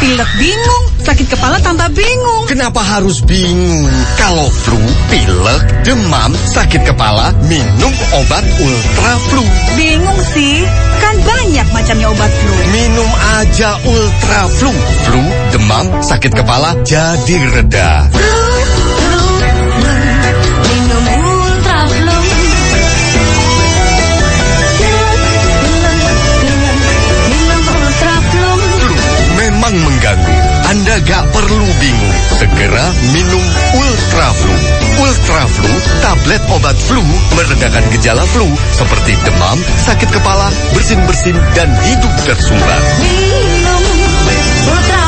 [0.07, 2.47] Pilek bingung, sakit kepala tambah bingung.
[2.47, 3.91] Kenapa harus bingung?
[4.15, 4.79] Kalau flu,
[5.11, 9.43] pilek, demam, sakit kepala, minum obat Ultra Flu.
[9.75, 10.63] Bingung sih,
[11.03, 12.55] kan banyak macamnya obat flu.
[12.71, 13.11] Minum
[13.43, 14.71] aja Ultra Flu.
[15.11, 18.07] Flu, demam, sakit kepala jadi reda.
[18.15, 18.86] Minum
[30.77, 32.17] Anda gak perlu bingung.
[32.37, 33.41] Segera minum
[33.81, 34.53] Ultra Flu.
[35.01, 35.73] Ultra Flu,
[36.05, 37.01] tablet obat flu
[37.33, 38.45] meredakan gejala flu
[38.77, 42.83] seperti demam, sakit kepala, bersin-bersin, dan hidung tersumbat.
[43.01, 43.83] Minum
[44.69, 45.06] Ultra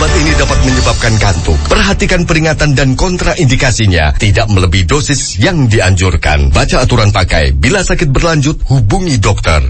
[0.00, 1.60] obat ini dapat menyebabkan kantuk.
[1.68, 4.16] Perhatikan peringatan dan kontraindikasinya.
[4.16, 6.48] Tidak melebihi dosis yang dianjurkan.
[6.56, 7.52] Baca aturan pakai.
[7.52, 9.60] Bila sakit berlanjut, hubungi dokter.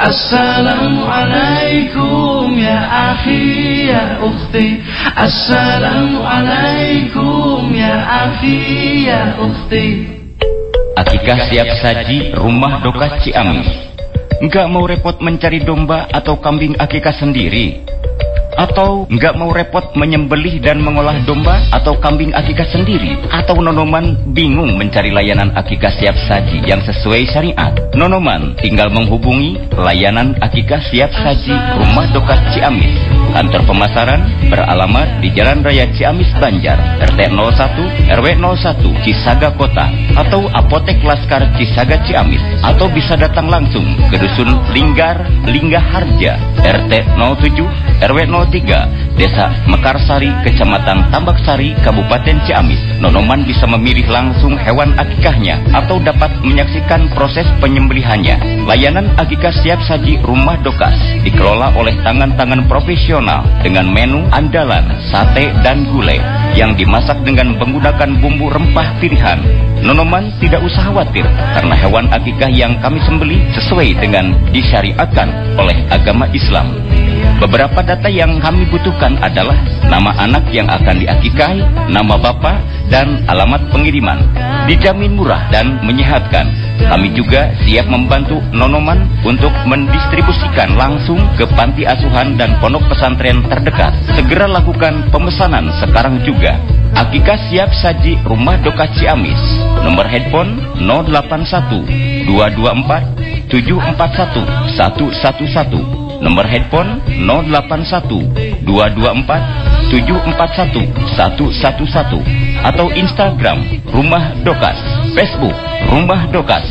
[0.00, 2.80] Assalamualaikum ya
[3.12, 4.80] akhi ya ukhti
[5.12, 8.56] Assalamualaikum ya akhi
[9.04, 10.16] ya ukhti
[10.96, 13.68] Akikah siap saji rumah doka Ciamis.
[14.40, 17.84] Enggak mau repot mencari domba atau kambing akikah sendiri?
[18.56, 23.20] Atau enggak mau repot menyembelih dan mengolah domba atau kambing akikah sendiri?
[23.28, 27.76] Atau Nonoman bingung mencari layanan akikah siap saji yang sesuai syariat?
[27.92, 33.25] Nonoman tinggal menghubungi layanan akikah siap saji rumah doka Ciamis.
[33.36, 40.48] Kantor pemasaran beralamat di Jalan Raya Ciamis Banjar, RT 01, RW 01, Cisaga Kota, atau
[40.56, 47.60] Apotek Laskar Cisaga Ciamis, atau bisa datang langsung ke Dusun Linggar, Linggah Harja, RT 07,
[48.08, 52.80] RW 03, Desa Mekarsari, Kecamatan Tambak Sari, Kabupaten Ciamis.
[53.04, 58.64] Nonoman bisa memilih langsung hewan akikahnya atau dapat menyaksikan proses penyembelihannya.
[58.64, 63.25] Layanan akikah siap saji rumah dokas dikelola oleh tangan-tangan profesional
[63.60, 66.22] dengan menu andalan, sate dan gulai
[66.54, 69.42] yang dimasak dengan menggunakan bumbu rempah pilihan.
[69.82, 76.30] Nonoman tidak usah khawatir karena hewan akikah yang kami sembeli sesuai dengan disyariatkan oleh agama
[76.30, 76.70] Islam.
[77.36, 81.60] Beberapa data yang kami butuhkan adalah nama anak yang akan diakikahi,
[81.92, 82.56] nama bapak,
[82.88, 84.24] dan alamat pengiriman.
[84.64, 86.48] Dijamin murah dan menyehatkan.
[86.80, 93.92] Kami juga siap membantu Nonoman untuk mendistribusikan langsung ke panti asuhan dan pondok pesantren terdekat.
[94.16, 96.56] Segera lakukan pemesanan sekarang juga.
[96.96, 99.40] Akikah siap saji rumah doka Ciamis.
[99.84, 101.84] Nomor handphone 081
[102.24, 106.05] 224 741 111.
[106.26, 114.74] Nomor handphone 081 224 741 111 atau Instagram Rumah Dokas,
[115.14, 115.54] Facebook
[115.86, 116.66] Rumah Dokas.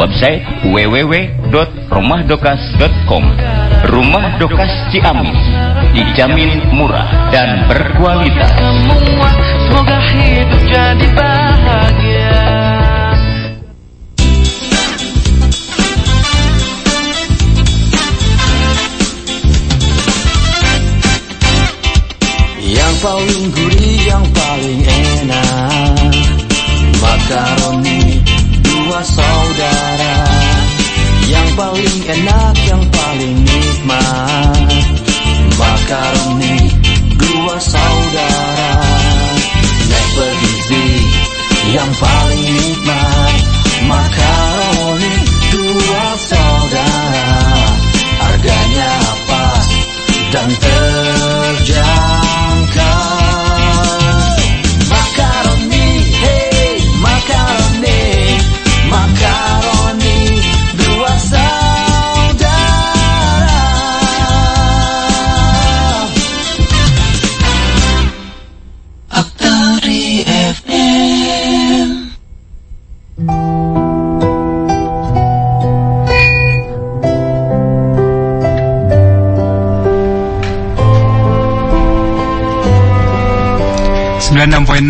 [0.00, 0.40] Website
[0.72, 3.24] www.rumahdokas.com.
[3.84, 5.44] Rumah Dokas Ciamis
[5.92, 8.48] dijamin murah dan berkualitas.
[9.68, 12.25] Semoga hidup jadi bahagia
[23.06, 26.10] paling gurih, yang paling enak.
[26.98, 28.18] Makaroni
[28.66, 30.16] dua saudara.
[31.30, 34.70] Yang paling enak, yang paling nikmat.
[35.54, 36.56] Makaroni
[37.14, 38.74] dua saudara.
[39.86, 40.86] Nek bergizi
[41.78, 43.15] yang paling nikmat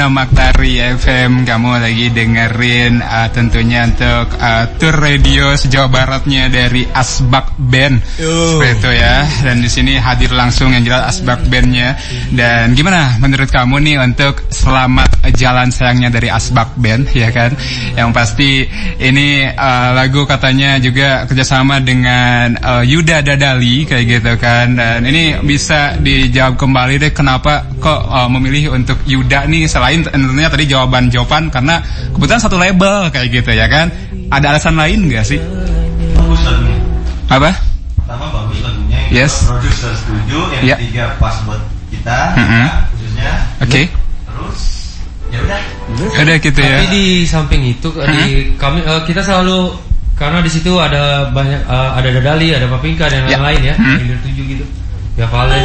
[0.07, 6.87] enam Aktari FM Kamu lagi dengerin uh, tentunya untuk uh, tour radio sejauh baratnya dari
[6.87, 7.99] Asbak Band.
[8.15, 9.27] Seperti itu ya.
[9.43, 11.99] Dan di sini hadir langsung yang jelas Asbak Bandnya.
[12.31, 17.59] Dan gimana menurut kamu nih untuk selamat jalan sayangnya dari Asbak Band ya kan?
[17.99, 18.51] Yang pasti
[19.03, 24.79] ini uh, lagu katanya juga kerjasama dengan uh, Yuda Dadali kayak gitu kan?
[24.79, 30.49] Dan ini bisa dijawab kembali deh kenapa kok uh, memilih untuk Yuda nih selain tentunya
[30.49, 31.81] tadi jawaban-jawaban karena
[32.11, 33.89] kebetulan satu label kayak gitu ya kan
[34.29, 35.41] ada alasan lain nggak sih
[36.13, 36.77] Bagus lagunya.
[37.27, 37.51] apa
[37.97, 38.99] Pertama bagus lagunya.
[39.07, 39.35] Yang Yes.
[39.47, 40.39] Produser setuju.
[40.53, 40.77] Yang Ya.
[40.77, 42.19] ketiga pas buat kita.
[42.35, 42.67] Mm-mm.
[42.67, 43.31] ya, khususnya.
[43.59, 43.83] oke
[44.27, 44.61] Terus
[45.27, 45.61] ya udah.
[46.23, 46.77] Udah gitu ya.
[46.77, 48.21] Tapi di samping itu di
[48.55, 49.75] kami eh, kita selalu
[50.15, 53.39] karena di situ ada banyak eh, ada Dadali, ada Papinka dan Ya.
[53.39, 53.97] lain-lain ya, Hmm.
[53.99, 54.65] Leader 7 gitu.
[55.17, 55.65] Ya Valen.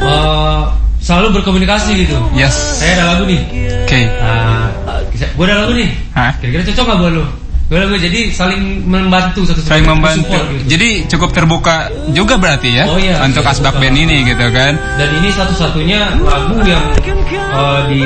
[0.00, 0.62] Eh,
[1.02, 2.16] selalu berkomunikasi gitu.
[2.32, 2.54] Yes.
[2.78, 3.42] Saya ada lagu nih.
[3.84, 4.00] Oke.
[4.06, 4.70] Nah,
[5.18, 5.90] gue ada lagu nih.
[6.14, 6.32] Hah?
[6.38, 7.24] Kira-kira cocok gak buat lu?
[7.66, 10.20] Gue lagu jadi saling membantu satu sama Saling lain, membantu.
[10.28, 10.64] support gitu.
[10.76, 11.76] Jadi cukup terbuka
[12.12, 13.80] juga berarti ya Oh iya, untuk Asbak.
[13.80, 14.76] Band ini gitu kan.
[15.00, 16.84] Dan ini satu-satunya lagu yang
[17.32, 18.02] eh, di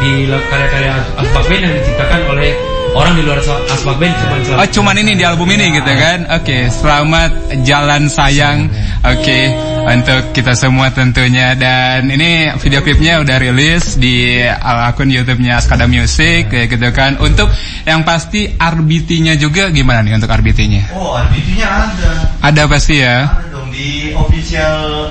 [0.00, 2.50] di karya-karya Asbak Band yang diciptakan oleh
[2.94, 6.30] orang di luar As- Asbak Band cuma Oh cuman ini di album ini gitu kan
[6.30, 7.30] Oke selamat
[7.66, 8.70] jalan sayang
[9.02, 9.50] Oke
[9.84, 16.48] untuk kita semua tentunya Dan ini video klipnya udah rilis di akun youtube-nya Askada Music
[16.48, 17.50] kayak gitu kan Untuk
[17.82, 20.94] yang pasti RBT-nya juga gimana nih untuk RBT-nya?
[20.94, 22.10] Oh, RBT-nya ada.
[22.40, 25.10] Ada pasti ya Ada dong di official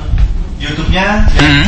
[0.57, 1.27] YouTube-nya.
[1.35, 1.41] ya.
[1.43, 1.65] Hmm.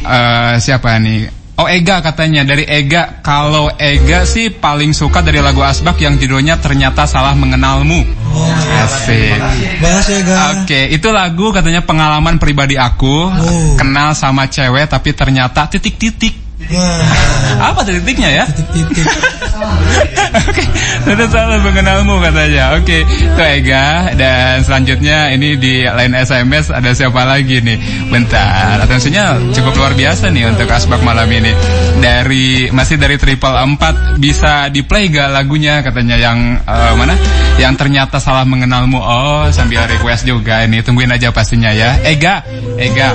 [0.07, 1.40] Eh, siapa nih?
[1.61, 6.57] Oh Ega katanya dari Ega kalau Ega sih paling suka dari lagu Asbak yang judulnya
[6.57, 8.01] ternyata salah mengenalmu.
[8.81, 9.37] Asik.
[9.85, 10.37] Makasih Ega.
[10.57, 13.29] Oke, itu lagu katanya pengalaman pribadi aku
[13.77, 16.50] kenal sama cewek tapi ternyata titik-titik.
[17.61, 18.45] Apa titik-titiknya ya?
[20.51, 20.65] Oke,
[21.03, 22.79] ternyata salah mengenalmu katanya.
[22.79, 28.07] Oke, itu Ega dan selanjutnya ini di line SMS ada siapa lagi nih?
[28.09, 31.53] Bentar, atensinya cukup luar biasa nih untuk asbak malam ini.
[31.99, 37.17] Dari masih dari triple empat bisa di play gak lagunya katanya yang eh, mana?
[37.59, 39.01] Yang ternyata salah mengenalmu.
[39.01, 41.99] Oh, sambil request juga ini tungguin aja pastinya ya.
[42.07, 42.47] Ega,
[42.79, 43.13] Ega.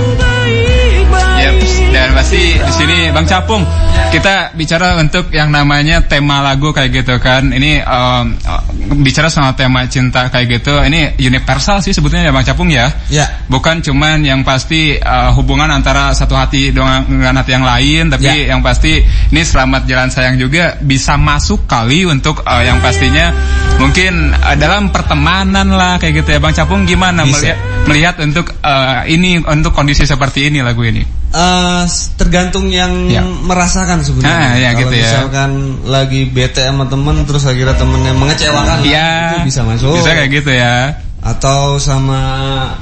[1.46, 1.62] Yep,
[1.94, 3.62] dan pasti di sini Bang Capung
[4.10, 7.54] kita bicara untuk yang namanya tema lagu kayak gitu kan.
[7.54, 8.62] Ini um, uh,
[8.98, 10.74] bicara soal tema cinta kayak gitu.
[10.82, 12.90] Ini universal sih sebetulnya ya Bang Capung ya.
[13.06, 13.46] Ya.
[13.46, 18.50] Bukan cuman yang pasti uh, hubungan antara satu hati dengan dengan hati yang lain, tapi
[18.50, 23.30] yang pasti ini selamat jalan sayang juga bisa masuk kali untuk uh, yang pastinya
[23.78, 27.38] mungkin uh, dalam pertemanan lah kayak gitu ya Bang Capung gimana Bisa.
[27.38, 31.26] melihat melihat untuk uh, ini untuk kondisi seperti ini lagu ini?
[31.36, 31.82] Eh,
[32.16, 33.20] tergantung yang Ya.
[33.20, 34.32] merasakan sebenarnya.
[34.40, 35.02] Ah, ya, Kalau gitu ya.
[35.04, 35.50] misalkan
[35.84, 39.08] lagi bete sama temen terus akhirnya temennya mengecewakan, Iya.
[39.36, 40.00] itu bisa masuk.
[40.00, 40.96] Bisa kayak gitu ya.
[41.20, 42.20] Atau sama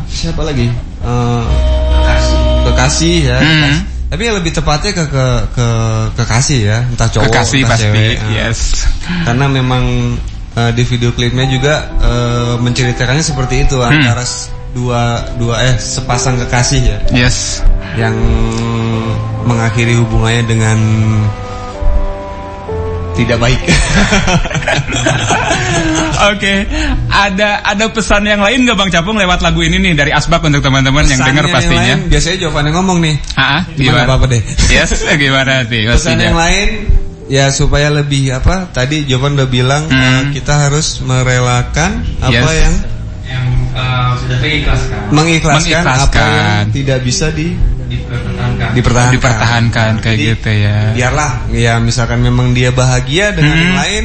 [0.06, 0.70] siapa lagi?
[1.02, 1.44] Eh,
[2.64, 3.38] kekasih ya.
[3.40, 3.50] Hmm.
[3.50, 3.82] kekasih.
[4.04, 5.68] Tapi yang lebih tepatnya ke ke ke
[6.14, 8.14] kekasih ya, entah cowok Kekasih entah pasti, cewek.
[8.14, 8.58] Eh, yes.
[9.26, 9.82] Karena memang
[10.54, 13.90] eh, di video klipnya juga eh, menceritakannya seperti itu Hmm.
[13.90, 14.22] antara
[14.74, 15.02] dua
[15.36, 16.98] dua eh sepasang kekasih ya.
[17.10, 17.62] Yes.
[17.94, 18.18] Yang
[19.44, 20.78] mengakhiri hubungannya dengan
[23.14, 23.60] tidak baik.
[26.24, 26.66] Oke,
[27.06, 30.58] ada ada pesan yang lain nggak Bang Capung lewat lagu ini nih dari Asbak untuk
[30.60, 31.94] teman-teman yang dengar yang pastinya.
[31.94, 33.14] lain, biasanya jawabannya ngomong nih.
[33.34, 34.42] Ah, Gimana apa-apa deh.
[34.68, 36.24] Yes, gimana sih Pesan pastinya.
[36.24, 36.68] yang lain
[37.24, 38.66] ya supaya lebih apa?
[38.68, 42.34] Tadi Jovan udah bilang eh, kita harus merelakan apa Hmm.
[42.34, 42.58] Yes.
[42.58, 42.74] yang
[43.24, 43.44] yang
[43.74, 46.30] uh, sudah mengikhlaskan mengikhlaskan, apa Mengikhlaskan.
[46.30, 47.46] yang tidak bisa di
[47.84, 49.14] dipertahankan dipertahankan.
[49.14, 50.78] Dipertahankan kayak Jadi, gitu ya.
[50.94, 53.62] Biarlah ya misalkan memang dia bahagia dengan Hmm.
[53.62, 54.04] yang lain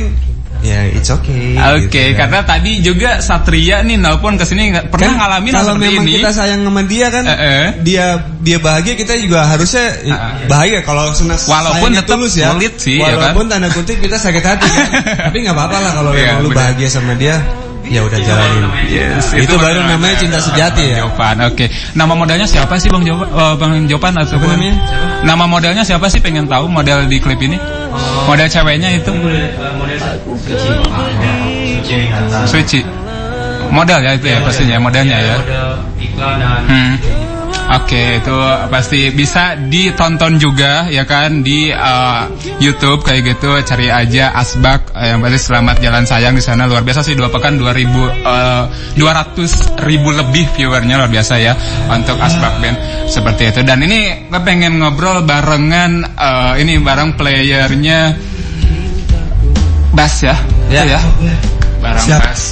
[0.59, 1.55] ya it's okay.
[1.55, 2.27] Oke, gitu kan.
[2.27, 6.13] karena tadi juga Satria nih nelpon ke sini pernah Kan ngalamin kalau seperti memang ini.
[6.13, 7.65] kita sayang sama dia kan Eh, eh.
[7.79, 8.05] dia
[8.37, 13.15] dia bahagia kita juga harusnya eh, bahagia kalau senang Walaupun tetap tulus ya sih, ya
[13.15, 14.87] walaupun tanda kutip kita sakit hati kan
[15.31, 17.39] tapi nggak apa-apa lah kalau Iya, memang lu bahagia sama dia
[17.87, 21.65] ya udah jalanin Yes, itu, baru namanya cinta sejati ya Jopan, oke.
[21.95, 23.29] Nama modelnya siapa sih Bang Jopan?
[23.29, 24.75] eh, Bang Jopan atau namanya?
[25.23, 27.55] Nama modelnya siapa sih pengen tahu model di klip ini?
[28.25, 29.11] Model ceweknya itu
[32.45, 32.79] Suci.
[33.69, 35.35] Model ya itu ya pastinya modelnya ya.
[35.37, 35.69] model
[36.01, 36.93] iklan dan Hmm.
[37.69, 38.33] Oke, itu
[38.73, 42.25] pasti bisa ditonton juga ya kan di uh,
[42.57, 43.61] YouTube kayak gitu.
[43.61, 47.29] Cari aja Asbak eh, yang pasti selamat jalan sayang di sana luar biasa sih dua
[47.29, 48.65] pekan 2000 uh,
[48.97, 51.53] 200 ribu lebih viewernya luar biasa ya
[51.93, 53.61] untuk Asbak Band seperti itu.
[53.61, 58.17] Dan ini gue pengen ngobrol barengan uh, ini bareng playernya
[59.93, 60.37] Bass ya,
[60.69, 60.85] Ya.
[60.85, 61.01] Ya.
[61.81, 62.21] Barang Siap.
[62.21, 62.43] Bass.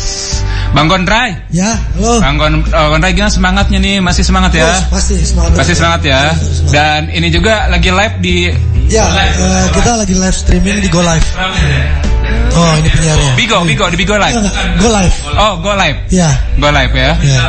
[0.76, 1.38] Bang Gondray.
[1.54, 2.20] Ya, halo.
[2.20, 4.04] Bang Gon uh, Gondray gimana semangatnya nih?
[4.04, 4.68] Masih semangat ya?
[4.68, 5.56] Terus, pasti semangat.
[5.56, 6.22] Pasti semangat ya.
[6.72, 8.36] Dan ini juga lagi live di
[8.88, 11.28] Ya, eh, kita lagi live streaming di Go Live.
[12.58, 13.32] Oh, ini penyiarnya.
[13.38, 14.36] Bigo, Bigo di Bigo live.
[14.82, 15.16] Go Live.
[15.38, 15.98] Oh, go live.
[16.10, 17.14] Ya, Go live ya.
[17.22, 17.40] ya.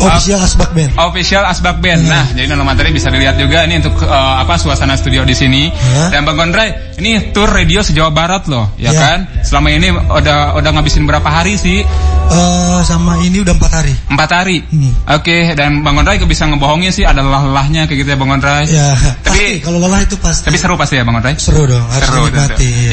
[0.00, 0.90] Official Asbak Band.
[0.96, 2.08] Official Asbak Band.
[2.08, 5.68] Nah, jadi nama materi bisa dilihat juga ini untuk eh, apa suasana studio di sini.
[6.08, 9.00] Dan Bang Gondray, ini tour radio se-Jawa Barat loh, ya Ya.
[9.00, 9.18] kan?
[9.44, 11.84] Selama ini udah udah ngabisin berapa hari sih?
[12.30, 13.94] Eh, sama ini udah empat hari.
[14.06, 14.62] Empat hari.
[14.62, 14.94] Hmm.
[15.18, 18.64] Oke, dan Bang Gondray bisa ngebohongin sih ada lelah-lelahnya kayak gitu ya Bang Gondray.
[18.70, 18.94] Ya,
[19.26, 20.46] Tapi pasti kalau lelah itu pasti.
[20.46, 21.34] tapi seru pasti ya Bang Gondray.
[21.42, 22.46] Seru dong, harus Seru ya.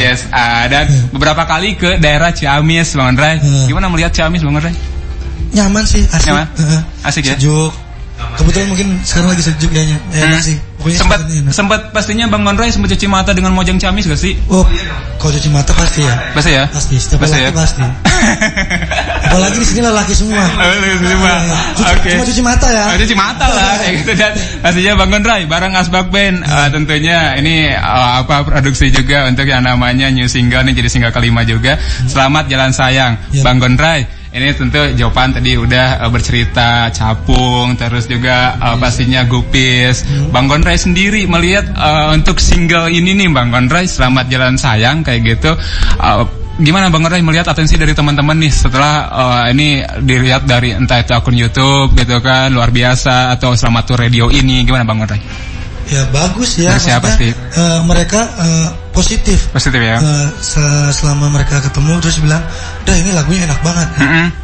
[0.09, 3.37] Yes, ah, dan beberapa kali ke daerah Ciamis Bang Gondray.
[3.67, 4.73] Gimana melihat Ciamis Bang Gondray?
[5.53, 6.31] Nyaman sih, asik.
[6.31, 6.47] Nyaman?
[6.57, 6.81] Heeh.
[7.05, 7.35] Asik ya?
[7.35, 7.73] Sejuk.
[8.17, 9.97] Kebetulan mungkin sekarang lagi sejuk kayaknya.
[10.13, 10.57] Enak sih.
[10.77, 11.19] Pokoknya Sempat
[11.49, 14.37] sempat pastinya Bang Gondray sempat cuci mata dengan Mojang Ciamis gak sih?
[14.45, 14.61] Oh,
[15.17, 16.13] kalau cuci mata pasti ya.
[16.31, 16.69] Pasti ya?
[16.69, 17.49] Pasti, setiap Pasti ya?
[17.49, 17.81] pasti.
[19.27, 20.45] Apalagi di sini laki semua.
[21.01, 21.33] Semua.
[21.73, 22.09] Cuci- Oke.
[22.13, 22.83] Cuma cuci mata ya.
[22.87, 27.17] Oh, cuci mata lah kayak gitu dan pastinya Bang Gondray bareng Asbak Band eh, tentunya
[27.35, 27.77] ini eh,
[28.21, 31.75] apa produksi juga untuk yang namanya new single nih jadi single kelima juga.
[32.05, 34.05] Selamat Jalan Sayang Bang Gondray.
[34.37, 40.05] Ini tentu jawaban tadi udah eh, bercerita capung terus juga eh, pastinya gupis.
[40.29, 45.25] Bang Gondray sendiri melihat eh, untuk single ini nih Bang Gondray Selamat Jalan Sayang kayak
[45.25, 45.57] gitu
[45.97, 46.23] eh,
[46.57, 51.13] Gimana Bang Ray melihat atensi dari teman-teman nih setelah eh, ini dilihat dari entah itu
[51.13, 55.21] akun YouTube gitu kan luar biasa atau Selamat Tour Radio ini gimana Bang Ray?
[55.87, 56.67] Ya bagus ya.
[56.67, 57.27] Ya, maksudnya, pasti.
[57.31, 59.47] eh, mereka eh, positif.
[59.49, 59.97] Positif ya.
[60.37, 62.43] Se- selama mereka ketemu terus bilang,
[62.83, 63.87] "Dah ini lagunya enak banget."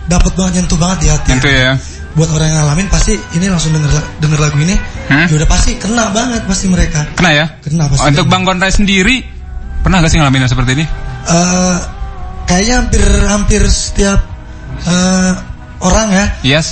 [0.08, 1.30] Dapat banget nyentuh banget di hati.
[1.36, 1.76] Tentu ya.
[2.14, 3.90] Buat orang yang ngalamin pasti ini langsung denger
[4.22, 4.78] denger lagu ini,
[5.10, 5.26] Hmm?
[5.28, 7.02] ya udah pasti kena banget pasti mereka.
[7.18, 7.46] Kena ya?
[7.60, 8.06] Kena pasti.
[8.08, 9.26] Untuk Bang Gondray sendiri
[9.82, 10.86] pernah gak sih ngalamin yang seperti ini?
[11.26, 11.76] Eh,
[12.46, 14.22] kayaknya hampir hampir setiap
[15.84, 16.26] orang ya,
[16.56, 16.68] Yes.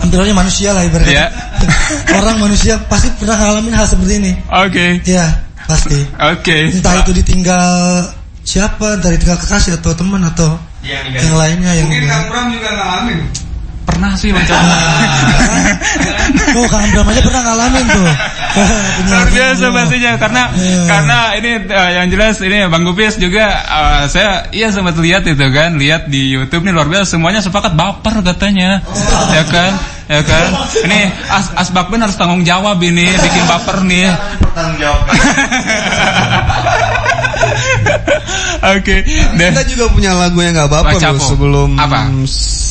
[0.00, 1.12] hampir aja manusia lah ibaratnya.
[1.12, 1.26] Ya.
[2.18, 4.32] orang manusia pasti pernah ngalamin hal seperti ini.
[4.48, 5.04] Oke.
[5.04, 5.26] Iya,
[5.68, 6.00] pasti.
[6.16, 6.72] Oke.
[6.72, 7.68] Entah itu ditinggal
[8.40, 11.88] siapa, entah ditinggal kekasih atau teman atau yang, lainnya yang
[12.28, 13.43] Pram juga ngalamin.
[13.84, 14.56] Pernah sih macam.
[16.54, 18.08] Oh, Kang Bram aja pernah ngalamin tuh.
[19.10, 20.42] Luar biasa pastinya karena
[20.86, 25.46] karena ini eh, yang jelas ini Bang Gupis juga eh, saya iya sempat lihat itu
[25.50, 28.78] kan lihat di YouTube nih luar biasa semuanya sepakat baper katanya
[29.34, 29.74] ya kan
[30.06, 30.54] ya kan
[30.86, 34.06] ini As Asbakben harus tanggung jawab ini bikin baper nih
[34.54, 35.02] Tanggung jawab.
[38.78, 39.04] Oke
[39.36, 42.08] dan Kita juga punya lagu yang nggak baper loh sebelum Apa?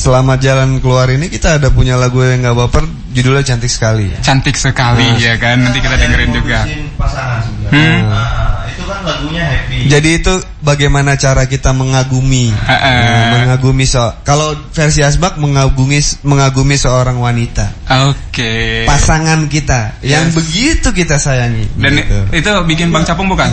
[0.04, 2.84] Selamat Jalan keluar ini kita ada punya lagu yang nggak baper
[3.16, 4.12] judulnya cantik sekali.
[4.20, 5.16] Cantik sekali Nah.
[5.16, 5.64] ya kan.
[5.64, 6.60] Nanti kita dengerin juga.
[7.00, 7.72] pasangan sebenarnya.
[7.72, 8.00] Hmm.
[8.12, 9.78] Nah, itu kan lagunya happy.
[9.88, 14.12] Jadi itu bagaimana cara kita mengagumi, Nah, mengagumi so.
[14.28, 17.72] Kalau versi Asbak mengagumi mengagumi seorang wanita,
[18.12, 18.84] Oke.
[18.84, 20.36] pasangan kita yang Yes.
[20.36, 21.64] begitu kita sayangi.
[21.80, 22.44] Dan Begitu.
[22.44, 23.48] itu bikin Bang Capung bukan?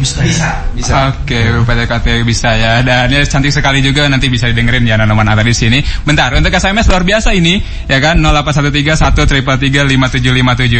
[0.00, 0.48] Bisa.
[0.74, 1.12] Bisa.
[1.12, 2.82] Oke, PDKT bisa ya.
[2.82, 5.78] Dan ya cantik sekali juga nanti bisa didengerin ya Nanoman ada di sini.
[6.02, 8.90] Bentar, untuk SMS luar biasa ini ya kan 0813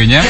[0.01, 0.21] nya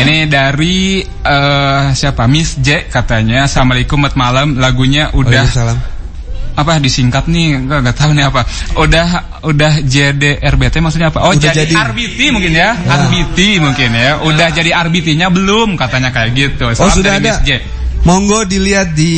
[0.00, 2.24] Ini dari eh siapa?
[2.30, 3.44] Miss J katanya.
[3.44, 4.46] Assalamualaikum selamat malam.
[4.56, 5.78] Lagunya udah Waalaikumsalam.
[6.56, 8.40] apa disingkat nih enggak enggak tahu nih apa.
[8.80, 9.06] Udah
[9.44, 11.20] udah JDRBT maksudnya apa?
[11.28, 11.74] Oh, Udah jadi, jadi.
[11.92, 12.70] RBT mungkin ya.
[12.78, 14.12] RBT mungkin ya.
[14.24, 16.72] Udah jadi RBT-nya belum katanya kayak gitu.
[16.72, 17.32] Oh Salam sudah dari ada.
[17.36, 17.50] Miss J.
[18.06, 19.14] Monggo dilihat di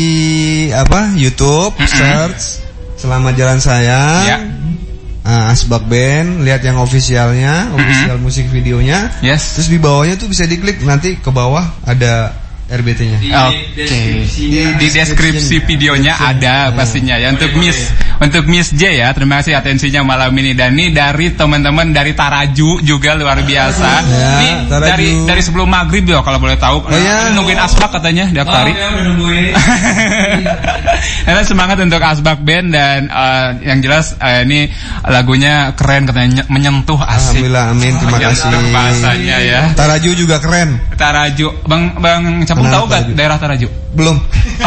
[0.72, 2.64] apa YouTube, search
[2.96, 4.24] Selamat Jalan Sayang.
[4.24, 4.38] Ya.
[5.28, 9.12] Ah, Asbak Band, lihat yang ofisialnya, official musik videonya.
[9.20, 9.60] Yes.
[9.60, 12.32] Terus di bawahnya tuh bisa diklik nanti ke bawah ada
[12.68, 13.18] RBT-nya.
[13.48, 14.28] Oke.
[14.76, 17.88] Di deskripsi videonya ada pastinya ya untuk Miss
[18.20, 19.08] untuk Miss J ya.
[19.16, 23.90] Terima kasih atensinya malam ini dan ini dari teman-teman dari Taraju juga luar biasa.
[24.04, 24.84] Ya, ini Taraju.
[24.84, 26.84] dari dari sebelum maghrib ya kalau boleh tahu.
[26.84, 27.32] Oh, ya.
[27.32, 28.72] Nungguin asbak katanya di Aktari.
[31.24, 34.68] Karena semangat untuk Asbak Band dan eh, yang jelas eh, ini
[35.08, 37.40] lagunya keren katanya ny- menyentuh asik.
[37.40, 37.92] Alhamdulillah, amin.
[37.96, 38.46] Terima kasih.
[38.68, 39.60] bahasanya ya.
[39.72, 40.76] Taraju juga keren.
[40.98, 43.12] Taraju, Bang Bang Kenapa tahu gak Taraju?
[43.14, 43.68] daerah Taraju?
[43.92, 44.16] Belum.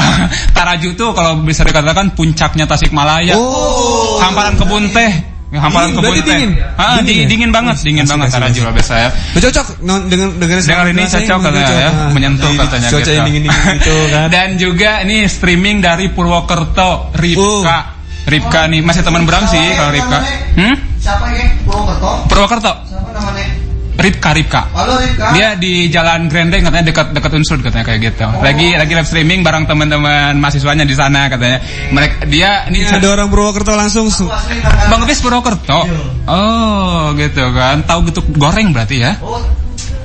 [0.58, 3.36] Taraju tuh kalau bisa dikatakan puncaknya Tasikmalaya.
[3.36, 4.18] Oh.
[4.18, 5.12] Hamparan kebun teh.
[5.52, 6.24] Ya, Hamparan Dingin, kebun teh.
[6.32, 6.52] dingin?
[6.74, 7.28] Ah, Dingin di- ya?
[7.28, 8.64] dingin banget, dingin Asik, banget asik, Taraju asik.
[8.64, 9.10] lah biasa ya.
[9.36, 10.00] Cocok dengan
[10.40, 13.12] dengan Dengar ini cocok katanya ya, menyentuh katanya Cuaca gitu.
[13.12, 14.28] yang dingin-dingin gitu kan.
[14.36, 17.80] Dan juga ini streaming dari Purwokerto, Ripka.
[18.22, 20.20] Ripka nih masih teman Bram sih kalau Ripka.
[20.56, 20.76] Hmm?
[20.96, 21.44] Siapa ya?
[21.68, 22.12] Purwokerto?
[22.32, 22.72] Purwokerto.
[22.88, 23.46] Siapa namanya?
[24.02, 24.62] Ripka Ripka.
[24.74, 25.32] Halo Ripka.
[25.32, 28.26] Dia di Jalan Grendeng katanya dekat dekat Unsur katanya kayak gitu.
[28.42, 31.62] Lagi lagi live streaming bareng teman-teman mahasiswanya di sana katanya.
[31.90, 34.10] Mereka dia ini Ada orang Purwokerto langsung.
[34.10, 34.28] su-
[34.90, 35.86] Bang Ngemis Purwokerto.
[36.26, 37.86] Oh, gitu kan.
[37.86, 39.14] Tahu gitu goreng berarti ya.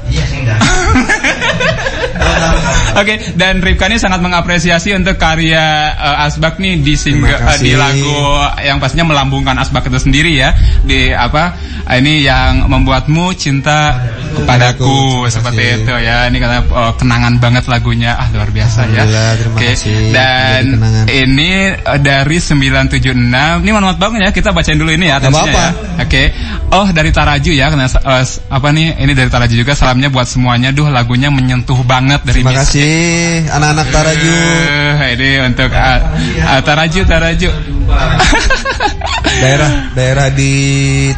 [0.06, 0.58] Iya, sih enggak.
[3.00, 7.72] Oke, dan Ripka ini sangat mengapresiasi untuk karya eh, Asbak nih di single eh, di
[7.76, 10.56] lagu yang pastinya melambungkan Asbak itu sendiri ya.
[10.82, 11.56] Di apa?
[11.86, 13.94] Ini yang membuatmu cinta
[14.34, 16.26] kepadaku seperti itu ya.
[16.26, 18.16] Ini karena eh, kenangan banget lagunya.
[18.16, 19.04] Ah, luar biasa ya.
[19.54, 19.76] Oke.
[19.76, 20.10] kasih.
[20.10, 20.64] Dan
[21.08, 23.62] ini eh, dari 976.
[23.62, 24.30] Ini manfaat banget ya.
[24.32, 25.64] Kita bacain dulu ini ya atensinya apa-apa.
[26.00, 26.04] ya.
[26.04, 26.22] Oke.
[26.72, 27.66] Oh, dari Taraju ya.
[27.68, 28.86] Karena eh, apa nih?
[29.04, 29.72] Ini dari Taraju juga.
[29.76, 30.72] Salamnya buat semuanya.
[30.72, 32.94] Duh, lagunya menyentuh banget dari Terima kasih
[33.50, 34.38] anak-anak Taraju.
[34.96, 36.00] Eh, ini untuk uh,
[36.40, 37.50] uh, Taraju Taraju.
[39.42, 40.52] Daerah daerah di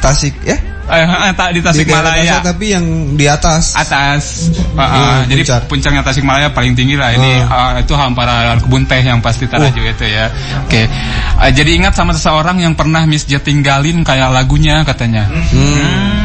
[0.02, 0.58] Tasik ya.
[0.88, 2.32] Eh, eh, tak di Di daerah Tasikmalaya.
[2.40, 3.76] Tasik, tapi yang di atas.
[3.76, 4.48] Atas.
[4.72, 5.60] Uh, uh, jadi puncak.
[5.68, 7.12] puncaknya Tasikmalaya paling tinggi lah.
[7.12, 10.32] Ini uh, itu hamparan kebun teh yang pasti Taraju itu ya.
[10.64, 10.88] Oke.
[11.36, 15.28] Uh, jadi ingat sama seseorang yang pernah Miss J tinggalin kayak lagunya katanya.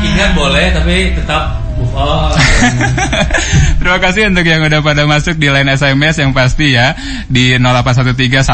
[0.03, 1.59] Ingat boleh tapi tetap
[3.83, 6.95] Terima kasih untuk yang udah pada masuk di line SMS yang pasti ya
[7.27, 8.47] di 0813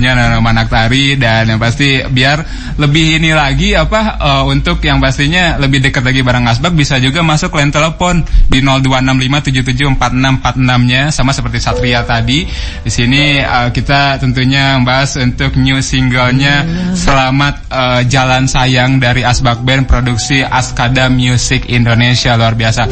[0.00, 2.40] nya nama Manak Tari dan yang pasti biar
[2.80, 7.20] lebih ini lagi apa eh, untuk yang pastinya lebih dekat lagi barang Asbak bisa juga
[7.20, 12.48] masuk line telepon di 0265774646 nya sama seperti Satria tadi.
[12.80, 16.64] Di sini eh, kita tentunya membahas untuk new singlenya
[16.96, 21.33] Selamat eh, Jalan Sayang dari Asbak Band produksi Askada Music
[21.70, 22.86] Indonesia luar biasa.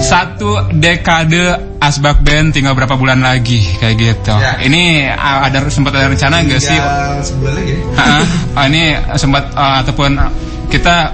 [0.00, 4.34] Satu dekade Asbak Band tinggal berapa bulan lagi kayak gitu.
[4.64, 6.78] Ini uh, ada sempat ada rencana nggak sih?
[7.20, 7.74] Sebulan lagi.
[7.94, 8.24] Ah,
[8.56, 10.30] ah, ini sempat uh, ataupun uh,
[10.72, 11.12] kita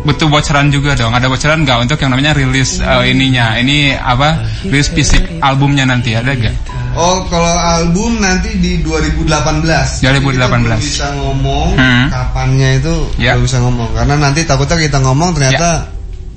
[0.00, 1.12] butuh bocoran juga dong.
[1.12, 3.56] Ada bocoran nggak untuk yang namanya rilis uh, ininya?
[3.56, 4.40] Ini apa?
[4.64, 6.56] Rilis fisik albumnya nanti ada nggak?
[6.90, 10.02] Oh, kalau album nanti di 2018.
[10.02, 10.34] 2018.
[10.34, 12.06] Kita belum bisa ngomong Hmm.
[12.10, 13.38] kapannya itu Ya.
[13.38, 15.86] belum bisa ngomong karena nanti takutnya kita ngomong ternyata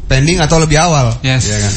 [0.06, 1.10] pending atau lebih awal.
[1.26, 1.50] Yes.
[1.50, 1.74] Iya kan?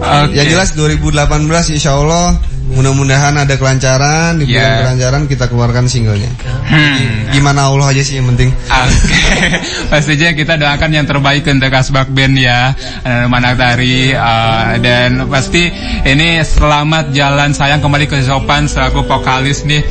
[0.00, 0.38] Oke.
[0.38, 2.38] Yang jelas 2018 insya Allah
[2.70, 4.78] mudah-mudahan ada kelancaran di bulan Ya.
[4.86, 6.30] kelancaran kita keluarkan singlenya.
[6.70, 7.34] Hmm.
[7.34, 8.54] Gimana Allah aja sih yang penting.
[8.54, 9.42] Oke,
[9.90, 12.70] pastinya kita doakan yang terbaik untuk Asbak Band ya,
[13.02, 15.66] eh, Manak Tari eh, dan pasti
[16.06, 19.82] ini selamat jalan sayang kembali ke Sopan selaku vokalis nih,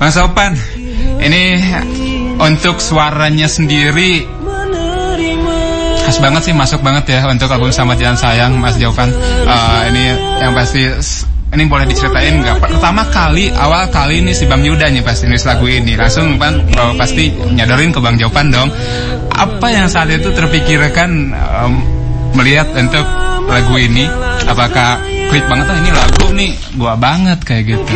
[0.00, 0.56] Bang Sopan.
[1.14, 1.42] Ini
[2.40, 4.24] untuk suaranya sendiri
[6.04, 9.08] khas banget sih masuk banget ya untuk album Selamat Jalan Sayang Mas Jovan.
[9.48, 10.04] Eh, ini
[10.36, 10.84] yang pasti
[11.54, 12.58] ini boleh diceritain nggak?
[12.58, 16.92] Pertama kali, awal kali ini si Bang Yuda nih pasti nulis lagu ini, langsung oh,
[16.98, 18.68] pasti nyadorin ke Bang Jopan dong.
[19.34, 21.72] Apa yang saat itu terpikirkan em,
[22.34, 23.06] melihat untuk
[23.46, 24.10] lagu ini?
[24.44, 24.98] Apakah
[25.30, 27.94] klik banget oh ini lagu nih gua banget kayak gitu?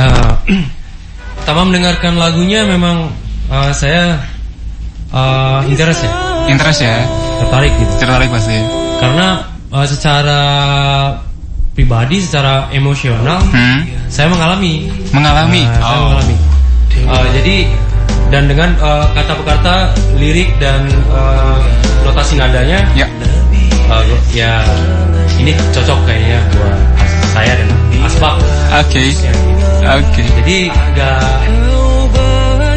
[0.00, 0.40] Nah,
[1.44, 3.12] pertama mendengarkan lagunya memang
[3.52, 4.16] uh, saya
[5.12, 6.12] uh, interest ya.
[6.48, 7.04] Interest ya.
[7.44, 7.92] Tertarik gitu.
[8.00, 8.56] Tertarik pasti.
[8.98, 10.40] Karena uh, secara
[11.72, 13.40] pribadi, secara emosional,
[14.08, 14.92] saya mengalami.
[15.10, 15.62] Mengalami?
[15.64, 16.00] Saya Oh.
[16.12, 16.36] mengalami.
[17.02, 17.56] Uh, jadi
[18.28, 19.76] dan dengan uh, kata per kata,
[20.20, 21.56] lirik dan uh,
[22.04, 23.08] notasi nadanya, ya,
[24.32, 24.52] ya
[25.36, 26.76] ini cocok kayaknya buat
[27.32, 27.68] saya dan
[28.02, 28.34] Asbak.
[28.82, 29.14] Oke.
[29.82, 30.22] Oke.
[30.42, 30.56] Jadi
[30.96, 31.22] gak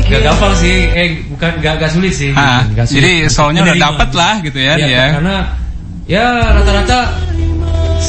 [0.06, 2.30] gak gampang sih, eh bukan gak, gak sulit sih.
[2.32, 5.06] Ah, Gak sulit jadi soalnya udah dapet lah gitu ya, ya.
[5.18, 5.38] Karena
[6.06, 7.00] ya rata-rata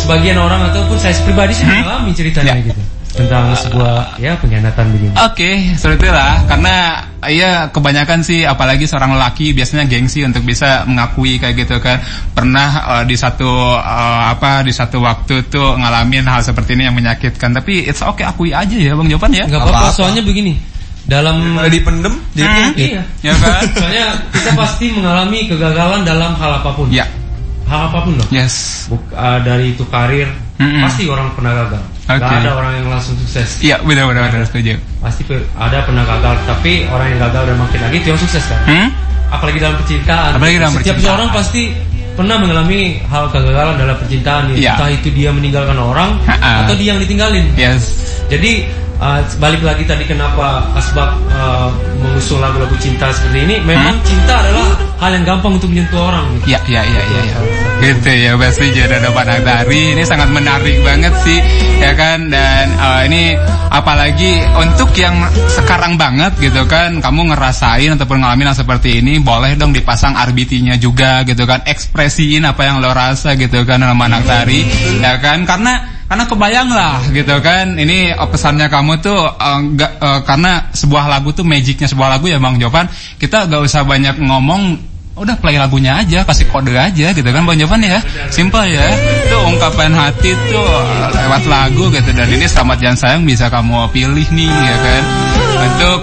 [0.07, 1.83] sebagian orang ataupun saya pribadi sih Hmm?
[1.83, 2.63] mengalami ceritanya Ya.
[2.63, 2.83] gitu
[3.17, 5.17] tentang sebuah ya pengkhianatan begini.
[5.25, 6.37] Oke, seperti itulah.
[6.45, 11.97] Karena ya kebanyakan sih, apalagi seorang laki biasanya gengsi untuk bisa mengakui kayak gitu kan.
[12.37, 12.69] Pernah
[13.01, 17.57] eh, di satu eh, apa di satu waktu tuh ngalamin hal seperti ini yang menyakitkan.
[17.57, 19.49] Tapi it's okay akui aja ya, bang Jopan ya.
[19.49, 20.61] Gak apa-apa, soalnya begini.
[21.09, 23.01] Dalam dipendem, Hmm, Iya.
[23.25, 23.63] Ya kan?
[23.81, 26.91] Soalnya kita pasti mengalami kegagalan dalam hal apa pun.
[26.93, 27.07] Ya.
[27.67, 28.27] Hal apa pun loh.
[28.31, 28.87] Yes.
[28.87, 30.87] Buk- uh, dari itu karir, Mm-mm.
[30.87, 31.83] pasti orang pernah gagal.
[32.07, 32.23] Oke.
[32.23, 33.59] Gak ada orang yang langsung sukses.
[33.59, 34.79] Iya, benar-benar benar, setuju.
[35.03, 35.27] Pasti
[35.59, 38.61] ada pernah gagal, tapi orang yang gagal dan makin lagi itu yang sukses kan.
[38.71, 38.89] Hmm?
[39.27, 40.31] Apalagi dalam percintaan.
[40.39, 41.03] Apalagi dalam Setiap percintaan.
[41.11, 41.63] seorang pasti
[42.15, 44.43] pernah mengalami hal kegagalan dalam percintaan.
[44.49, 44.55] ya.
[44.55, 44.73] Iya.
[44.79, 46.63] Entah itu dia meninggalkan orang Ha-ha.
[46.63, 47.51] atau dia yang ditinggalin.
[47.59, 47.83] Yes.
[48.31, 48.71] Jadi
[49.03, 53.57] uh, balik lagi tadi kenapa Asbab uh, mengusung lagu-lagu cinta seperti ini.
[53.67, 56.27] Memang cinta adalah hal yang gampang untuk menyentuh orang.
[56.41, 56.57] Gitu.
[56.57, 57.39] Ya, ya, ya, ya, ya.
[57.77, 59.93] Gitu ya, pasti jadi ada Pak Tari.
[59.93, 61.39] Ini sangat menarik banget sih,
[61.77, 62.33] ya kan?
[62.33, 63.23] Dan eh, ini
[63.69, 69.61] apalagi untuk yang sekarang banget gitu kan, kamu ngerasain ataupun ngalamin hal seperti ini, boleh
[69.61, 74.25] dong dipasang RBT-nya juga gitu kan, ekspresiin apa yang lo rasa gitu kan dalam anak
[74.25, 74.65] tari,
[75.05, 75.45] ya kan?
[75.45, 77.75] Karena karena kebayang lah gitu kan.
[77.75, 82.39] Ini eh, pesannya kamu tuh nggak eh, karena sebuah lagu tuh magicnya sebuah lagu ya
[82.39, 82.87] bang Jopan
[83.19, 84.79] kita gak usah banyak ngomong
[85.17, 87.99] udah play lagunya aja kasih kode aja gitu kan bang Jopan ya.
[88.31, 88.87] Simple ya.
[89.27, 90.71] Itu ungkapan hati tuh
[91.11, 92.11] lewat lagu gitu.
[92.15, 95.03] Dan ini selamat jangan sayang bisa kamu pilih nih ya kan.
[95.57, 96.01] Untuk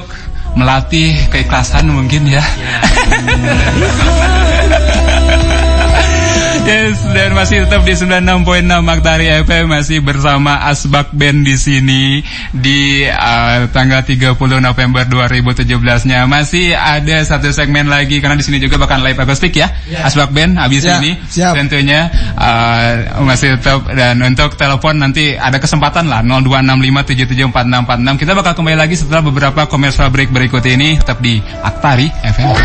[0.54, 2.43] melatih keikhlasan mungkin ya
[6.64, 12.24] Yes, dan masih tetap di 96.6 Maktari FM masih bersama Asbak Band di sini
[12.55, 16.24] di uh, tanggal 30 November 2017-nya.
[16.24, 19.76] Masih ada satu segmen lagi karena di sini juga bahkan live acoustic ya.
[19.91, 20.07] Ya.
[20.07, 21.51] Asbak Band habis Ya, ini siap.
[21.59, 22.07] tentunya
[22.39, 27.43] uh, masih tetap dan untuk telepon nanti ada kesempatan lah 0265774646.
[28.24, 32.55] Kita bakal kembali lagi setelah beberapa commercial break berikut ini tetap di Aktari FM.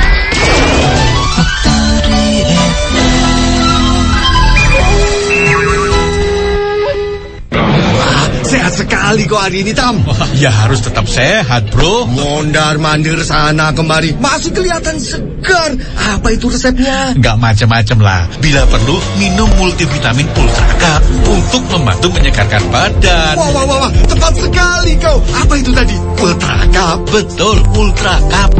[8.68, 9.96] Sehat sekali kok hari ini Tam.
[10.36, 12.04] Ya harus tetap sehat bro.
[12.04, 14.12] Mondar mandir sana kemari.
[14.20, 15.72] Masih kelihatan segar.
[15.96, 17.16] Apa itu resepnya?
[17.16, 18.22] Gak macam-macam lah.
[18.44, 21.00] Bila perlu minum multivitamin Ultra Cup
[21.32, 23.34] Untuk membantu menyegarkan badan.
[23.40, 23.92] Wah wah wah, wah.
[24.04, 25.16] tepat sekali kau.
[25.16, 25.96] Apa itu tadi?
[26.20, 28.52] Ultra Cup Betul Ultra Cup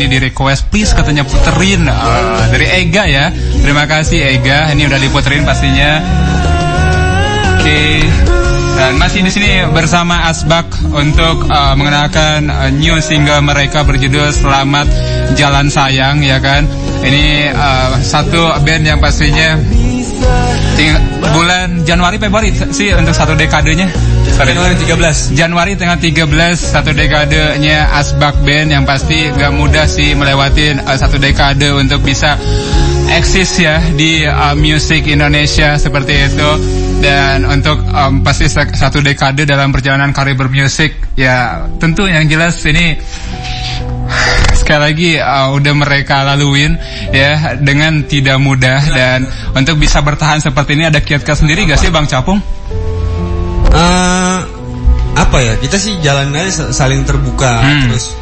[0.05, 3.25] Ini di request please katanya puterin uh, dari Ega ya.
[3.33, 4.69] Terima kasih Ega.
[4.69, 5.97] Ini udah diputerin pastinya.
[7.57, 8.05] Oke.
[8.77, 14.85] Dan masih di sini bersama Asbak untuk uh, mengenalkan uh, new single mereka berjudul Selamat
[15.33, 16.69] Jalan Sayang ya kan.
[17.01, 19.57] Ini uh, satu band yang pastinya
[21.33, 23.89] bulan Januari Februari sih untuk satu dekadenya.
[24.33, 25.37] Januari 13.
[25.37, 31.21] Januari tanggal 13 satu dekadenya Asbak Band yang pasti gak mudah sih melewatin uh, satu
[31.21, 32.35] dekade untuk bisa
[33.13, 36.49] eksis ya di uh, musik Indonesia seperti itu
[36.99, 42.57] dan untuk um, pasti sa- satu dekade dalam perjalanan karir bermusik ya tentu yang jelas
[42.65, 42.97] ini
[44.57, 46.73] sekali lagi uh, udah mereka laluin
[47.13, 51.93] ya dengan tidak mudah dan untuk bisa bertahan seperti ini ada kiat-kiat sendiri gak sih
[51.93, 52.41] Bang Capung?
[53.75, 54.14] Eh,
[55.35, 57.91] apa ya kita sih jalan aja sa- saling terbuka Hmm.
[57.91, 58.15] terus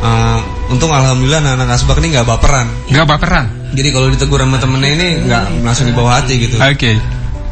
[0.00, 0.38] eh,
[0.68, 3.44] untung alhamdulillah anak-anak asbak ini nggak baperan Nggak baperan.
[3.70, 6.96] jadi kalau ditegur sama temennya ini nggak langsung dibawa hati gitu Oke.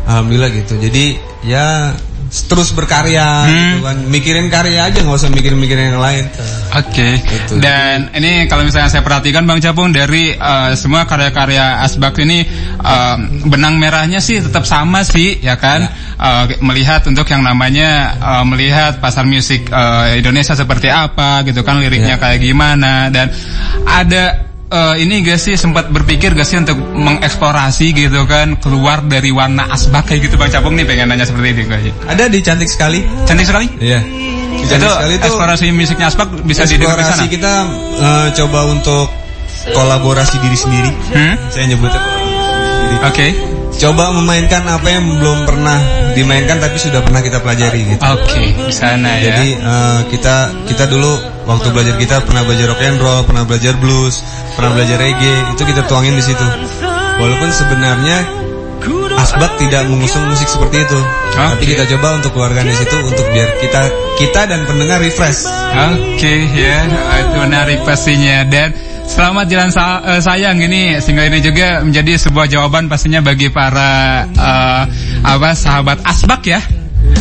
[0.08, 1.04] alhamdulillah gitu jadi
[1.44, 1.92] ya
[2.28, 3.56] terus berkarya Hmm.
[3.56, 6.24] gitu kan mikirin karya aja nggak usah mikirin-mikirin yang lain
[6.68, 7.16] Oke.
[7.56, 12.44] Dan ini kalau misalnya saya perhatikan Bang Capung dari eh, semua karya-karya Asbak ini
[12.76, 13.16] eh,
[13.48, 15.88] benang merahnya sih tetap sama sih ya kan.
[16.18, 21.80] Eh, melihat untuk yang namanya eh, melihat pasar musik eh, Indonesia seperti apa gitu kan
[21.80, 23.32] liriknya kayak gimana dan
[23.88, 29.30] ada eh, ini gak sih sempat berpikir gak sih untuk mengeksplorasi gitu kan keluar dari
[29.30, 31.90] warna asbak kayak gitu Bang Capung nih pengen nanya seperti itu gue aja.
[32.06, 33.66] ada di cantik sekali Cantik sekali?
[33.78, 37.30] iya Itu Cantik sekali tuh eksplorasi musiknya asbak bisa didengar di eksplorasi sana.
[37.30, 37.52] kita
[37.98, 39.06] eh, coba untuk
[39.68, 41.34] kolaborasi diri sendiri Hmm?
[41.48, 42.00] saya nyebutnya
[43.06, 43.26] Oke.
[43.78, 45.78] coba memainkan apa yang belum pernah
[46.18, 49.30] dimainkan tapi sudah pernah kita pelajari gitu Oke, di sana ya.
[49.30, 51.14] Jadi eh, kita kita dulu
[51.46, 54.26] waktu belajar kita pernah belajar rock and roll, pernah belajar blues,
[54.58, 56.46] pernah belajar reggae, itu kita tuangin di situ.
[57.22, 58.18] Walaupun sebenarnya
[59.18, 61.00] Asbak tidak mengusung musik seperti itu,
[61.34, 63.82] tapi kita coba untuk keluarkan di situ untuk biar kita
[64.14, 65.42] kita dan pendengar refresh.
[65.74, 66.86] Oke ya,
[67.18, 68.70] itu menarik pastinya dan
[69.08, 74.24] selamat jalan sa- eh, sayang ini single ini juga menjadi sebuah jawaban pastinya bagi para
[74.28, 74.82] eh,
[75.24, 76.60] apa sahabat Asbak ya.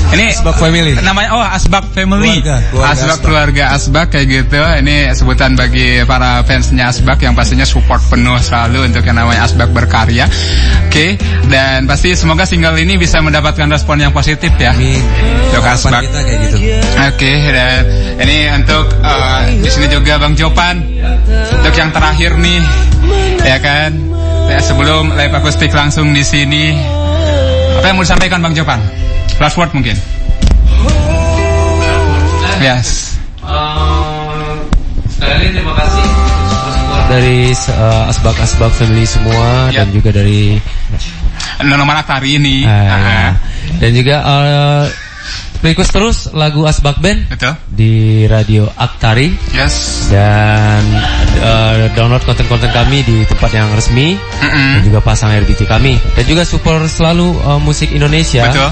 [0.07, 0.93] Ini Asbak Family.
[1.03, 2.39] Namanya oh Asbak Family.
[2.39, 3.19] Keluarga, keluarga Asbak Asbak.
[3.21, 4.59] keluarga Asbak kayak gitu.
[4.59, 9.69] Ini sebutan bagi para fansnya Asbak yang pastinya support penuh selalu untuk yang namanya Asbak
[9.75, 10.25] berkarya.
[10.87, 11.19] Oke,
[11.51, 14.71] dan pasti semoga single ini bisa mendapatkan respon yang positif ya.
[14.73, 16.01] Untuk Harapan Asbak.
[16.07, 16.57] kita kayak gitu.
[16.97, 17.81] Oke, dan
[18.23, 20.75] ini untuk eh, di sini juga Bang Jopan
[21.51, 22.61] untuk yang terakhir nih,
[23.43, 23.91] ya kan?
[24.47, 26.71] Ya, sebelum live akustik langsung di sini,
[27.77, 28.79] apa yang mau disampaikan Bang Jopan?
[29.37, 29.97] Last word mungkin.
[32.57, 33.13] Yes.
[35.07, 36.05] sekali lagi terima kasih
[37.07, 40.57] dari uh, asbak-asbak family semua dan juga dari
[41.63, 42.65] Nono Malaktari ini.
[42.65, 43.29] Ah, Ah, ya.
[43.77, 44.83] dan juga uh,
[45.63, 47.53] request terus lagu asbak band Betul.
[47.69, 50.07] di radio Aktari Yes.
[50.13, 50.83] dan
[51.41, 56.45] uh, download konten-konten kami di tempat yang resmi dan juga pasang RBT kami dan juga
[56.45, 58.69] support selalu uh, musik Indonesia Betul.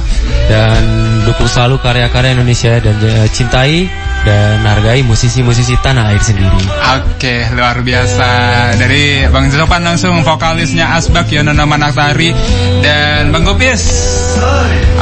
[0.49, 0.79] dan
[1.25, 3.89] dukung selalu karya-karya Indonesia dan uh, cintai
[4.26, 6.57] dan hargai musisi-musisi tanah air sendiri.
[6.97, 8.28] Oke, luar biasa.
[8.76, 12.34] Dari Bang Jopan langsung vokalisnya Asbak Yonono Manaktari
[12.82, 13.86] dan Bang Gopis.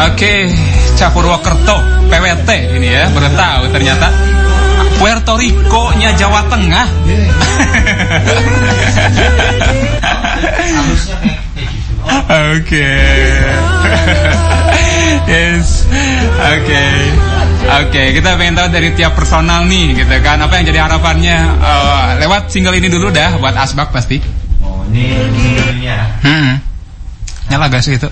[0.04, 0.52] Oke,
[1.00, 1.80] Capurwokerto,
[2.12, 3.32] PWT ini ya, baru
[3.72, 4.12] ternyata.
[5.00, 6.88] Puerto Rico-nya Jawa Tengah.
[12.54, 12.90] Oke.
[15.28, 15.84] yes.
[16.40, 16.86] Oke.
[17.64, 20.36] Oke, kita pengen tahu dari tiap personal nih gitu kan.
[20.44, 24.20] Apa yang jadi harapannya Eh, lewat single ini dulu dah buat Asbak pasti.
[24.60, 25.98] Oh, ini singlenya.
[26.20, 26.60] Hmm.
[27.48, 28.10] Nyala gak sih itu?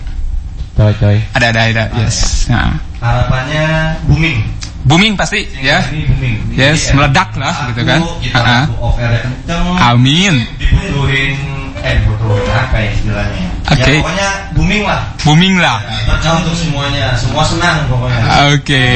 [0.79, 1.17] Coy, coy.
[1.35, 1.83] Ada ada ada.
[1.99, 2.47] Yes.
[2.47, 2.79] Nah.
[3.03, 3.65] Harapannya
[4.07, 4.39] booming.
[4.87, 5.83] Booming pasti ya.
[5.91, 6.35] Ini booming.
[6.55, 7.99] Yes, Jadi, meledak lah gitu kan.
[8.23, 9.65] Kita lagu offer kenceng.
[9.77, 10.35] Amin.
[10.57, 13.45] Dibutuhin eh dibutuhin apa ya istilahnya?
[13.71, 13.81] Oke.
[13.81, 15.01] Ya pokoknya booming lah.
[15.25, 15.77] Booming lah.
[16.05, 18.23] Berkah untuk semuanya, semua senang pokoknya.
[18.53, 18.87] Oke,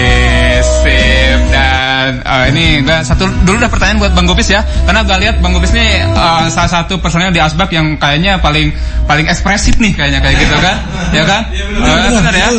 [0.61, 5.17] sip dan eh, ini gua satu dulu udah pertanyaan buat Bang Gopis ya, karena gua
[5.17, 8.69] lihat Bang Gopis nih eh, salah satu personel di Asbak yang kayaknya paling
[9.05, 10.75] paling ekspresif nih kayaknya kayak gitu kan,
[11.13, 11.41] ya kan?
[11.53, 12.49] Eh, benar ya?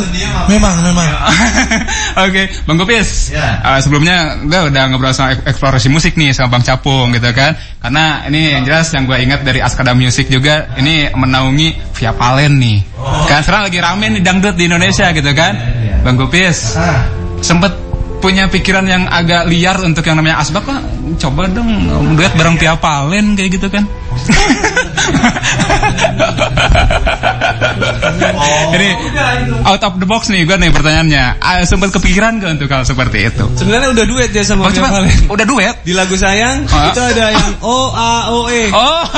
[0.47, 1.07] Memang, memang.
[2.27, 3.31] Oke, Bang Gopis.
[3.31, 3.59] Ya.
[3.59, 7.53] eh, sebelumnya gue udah ngobrol sama ek- eksplorasi musik nih sama Bang Capung gitu kan.
[7.83, 12.57] Karena ini yang jelas yang gue ingat dari Askada Music juga ini menaungi Via Palen
[12.57, 12.79] nih.
[13.27, 15.53] Kan sekarang lagi rame nih dangdut di Indonesia gitu kan.
[16.01, 16.79] Bang Gopis.
[17.37, 17.69] Sempet
[18.27, 20.83] punya pikiran yang agak liar untuk yang namanya Asbak lah.
[21.15, 21.71] Coba dong
[22.19, 23.87] duet bareng Via Palen kayak gitu kan.
[28.67, 28.87] Ini
[29.63, 31.23] out of the box nih gue nih pertanyaannya.
[31.39, 33.45] Ah, sempat kepikiran gak untuk hal seperti itu?
[33.57, 35.33] Sebenarnya udah duet ya sama Oh.
[35.33, 35.75] Udah duet?
[35.83, 36.91] Di lagu sayang Ah.
[36.91, 38.69] itu ada yang O A O E.
[38.71, 39.03] Oh.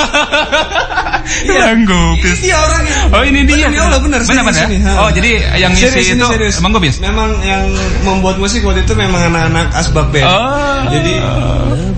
[1.79, 2.41] Gopis.
[2.41, 2.95] Ini dia orangnya.
[3.13, 3.67] Oh ini dia.
[3.69, 4.19] Bener, Allah bener.
[4.25, 4.65] Bener bener.
[4.97, 6.55] Oh jadi yang ngisi Serius, itu serius.
[6.61, 6.95] Bang Gopis.
[7.01, 7.63] Memang yang
[8.03, 10.25] membuat musik waktu itu memang anak-anak asbak band.
[10.25, 10.81] Oh.
[10.89, 11.13] Jadi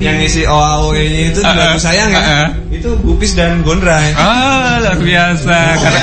[0.02, 2.20] yang ngisi O A O E nya itu di Ah, lagu sayang ya.
[2.20, 2.48] Ah, ah.
[2.82, 4.18] Itu Gupis dan Gondrai.
[4.18, 5.58] Ah luar biasa.
[5.78, 6.02] Karena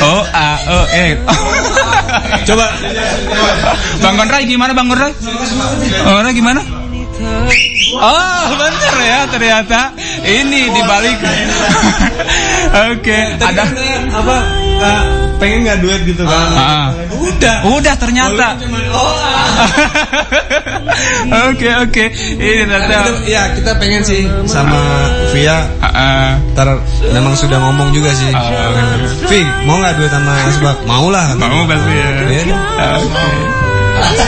[0.00, 1.20] Oh A O E.
[2.48, 2.66] Coba
[4.00, 5.12] Bang Gondrai gimana Bang Gondrai?
[6.08, 6.64] Oh, Gondrai gimana?
[7.92, 9.92] Oh, bener ya ternyata.
[10.24, 11.18] Ini dibalik.
[12.88, 13.64] Oke, ada
[14.16, 15.02] apa Kak,
[15.38, 16.46] pengen nggak duet gitu kan?
[16.58, 16.88] Ah.
[17.14, 17.56] Udah.
[17.70, 18.58] Udah ternyata.
[21.50, 22.04] Oke oke.
[22.36, 23.08] Ini ternyata.
[23.08, 24.78] Kita- ya kita pengen sih sama
[25.32, 25.64] Via.
[26.52, 26.82] Ntar
[27.14, 28.28] memang sudah ngomong juga sih.
[29.30, 30.76] Vi mau nggak duet sama Asbak?
[30.84, 31.32] Mau lah.
[31.38, 32.08] Mau pasti ya.
[32.28, 32.56] Iya.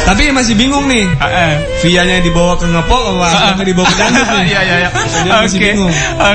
[0.04, 1.06] Tapi masih bingung nih.
[1.84, 4.46] Vianya dibawa ke ngepop apa Asbaknya dibawa ke dangdut nih?
[4.54, 4.90] Iya iya iya.
[5.44, 5.70] Oke.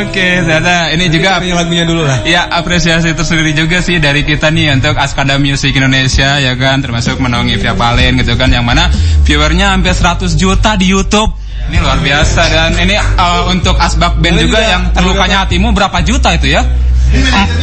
[0.03, 2.19] Oke, ternyata ini juga lagunya dulu lah.
[2.27, 7.17] Ya apresiasi tersendiri juga sih dari kita nih untuk Askada Music Indonesia ya kan termasuk
[7.21, 8.89] menaungi Via Valen gitu kan yang mana
[9.23, 11.31] viewernya hampir 100 juta di YouTube.
[11.69, 15.37] Ini luar biasa dan ini uh, untuk Asbak Band Boleh juga juga, yang boleh terlukanya
[15.45, 16.65] hatimu berapa juta itu ya?
[17.13, 17.57] Em-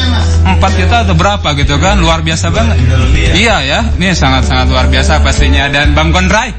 [0.47, 2.79] Empat juta atau berapa gitu kan luar biasa banget.
[3.35, 6.55] Iya ya, ini sangat-sangat luar biasa pastinya dan Bang Gondrai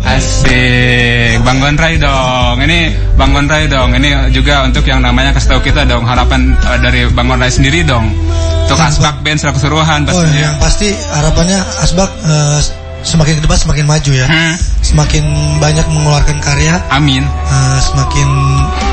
[0.00, 2.56] Asik, Bang Gondrai dong.
[2.58, 2.78] Ini
[3.14, 3.92] Bang Gondrai dong.
[3.92, 7.84] Ini juga untuk yang namanya kasih tahu kita dong harapan eh, dari Bang Gondrai sendiri
[7.84, 8.08] dong.
[8.64, 10.40] Untuk Asbak Band secara keseluruhan Oh, pastinya.
[10.40, 12.58] yang pasti harapannya Asbak eh,
[13.08, 14.26] semakin ke depan semakin maju ya.
[14.84, 15.24] Semakin
[15.58, 17.24] banyak mengeluarkan karya, Amin.
[17.24, 18.28] eh, semakin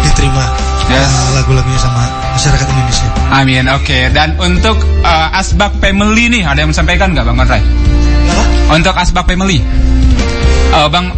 [0.01, 0.43] diterima
[0.85, 1.09] Yes.
[1.09, 2.01] eh, lagu-lagunya sama
[2.31, 3.07] masyarakat Indonesia.
[3.33, 3.63] Amin.
[3.75, 4.07] Oke.
[4.09, 7.61] Dan untuk eh, Asbak Family nih ada yang menyampaikan nggak Bang Gondrai?
[8.71, 9.59] Untuk Asbak Family.
[10.71, 11.11] Eh, bang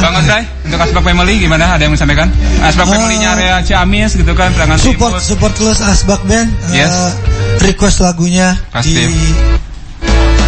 [0.00, 1.76] Bang Gondrai, untuk Asbak Family gimana?
[1.76, 2.28] Ada yang menyampaikan?
[2.62, 6.48] Asbak Eh, Family-nya area Ciamis gitu kan, Support support terus Asbak Band.
[6.72, 7.14] eh, Yes.
[7.60, 8.96] request lagunya Pasti.
[8.96, 9.06] di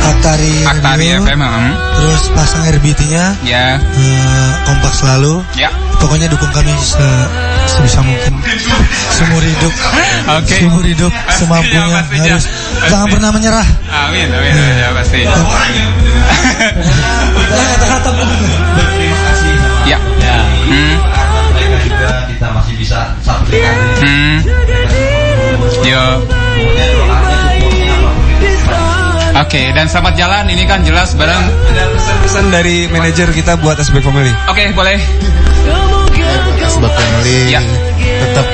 [0.02, 1.72] Aktari, Aktari Radio, FM, hmm.
[1.94, 3.24] Terus pasang RBT-nya.
[3.42, 3.78] Ya.
[3.78, 5.42] eh, kompak selalu.
[5.54, 5.70] Ya.
[5.98, 7.26] Pokoknya dukung kami se-
[7.68, 8.34] sebisa mungkin.
[9.16, 9.72] Seumur hidup.
[10.32, 10.56] Oke.
[10.58, 12.22] Seumur hidup semampunya ya, pastinya.
[12.28, 12.88] harus Pasti.
[12.88, 13.66] jangan pernah menyerah.
[13.88, 15.20] Amin, amin, amin, ya pasti.
[19.82, 19.98] Ya.
[20.62, 20.94] Hmm.
[21.52, 24.38] mereka juga kita masih bisa sampaikan Hmm.
[25.82, 26.04] Yo.
[29.42, 30.44] Oke, dan selamat jalan.
[30.46, 31.44] Ini kan jelas barang.
[32.22, 34.30] Pesan dari manajer kita buat Asbak Family.
[34.46, 34.98] Oke, boleh.
[36.62, 37.50] Asbak Family
[37.98, 38.46] tetap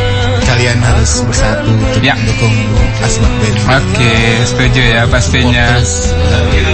[0.49, 2.16] kalian harus bersatu untuk Ya.
[2.16, 2.57] mendukung
[3.05, 3.57] Asbak Band.
[3.84, 4.12] Oke,
[4.49, 5.76] setuju ya pastinya.
[5.76, 6.64] Ya,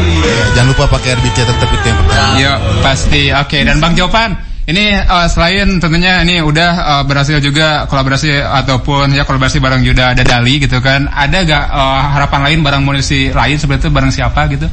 [0.54, 2.34] jangan lupa pakai RBT tetap itu yang pertama.
[2.38, 2.52] Yo,
[2.86, 3.22] pasti.
[3.34, 9.12] Oke, dan Bang Jopan, ini eh, selain tentunya ini udah eh, berhasil juga kolaborasi ataupun
[9.12, 11.04] ya kolaborasi bareng Yuda ada Dali gitu kan.
[11.06, 14.64] Ada gak eh, harapan lain bareng musisi lain seperti itu bareng siapa gitu?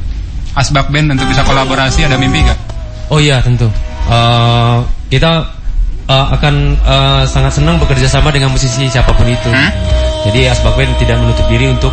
[0.52, 2.56] Asbak Band untuk bisa kolaborasi ada mimpi gak?
[3.12, 3.68] Oh iya tentu.
[4.08, 4.76] Eh,
[5.12, 5.44] kita
[6.08, 9.50] eh, akan eh, sangat senang bekerja sama dengan musisi siapa pun itu.
[10.22, 11.92] Jadi Asbak Band tidak menutup diri untuk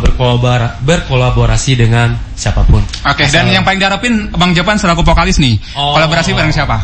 [0.00, 2.80] berkolabora- berkolaborasi dengan siapa pun.
[3.04, 5.92] Oke, dan Asal- yang paling diharapin Bang Jopan selaku vokalis nih, Oh.
[5.92, 6.80] kolaborasi bareng siapa?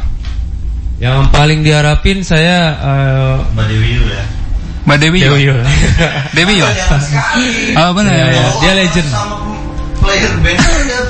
[0.96, 4.24] Yang paling diharapin saya eh, Mbak Dewi Yul ya
[4.86, 5.28] Mbak Dewi Yul.
[5.34, 5.60] Dewi Yul.
[6.36, 6.72] Dewi Yul.
[7.82, 8.14] Oh benar.
[8.14, 8.44] Iya, iya.
[8.62, 9.10] Dia legend.
[10.00, 10.60] player band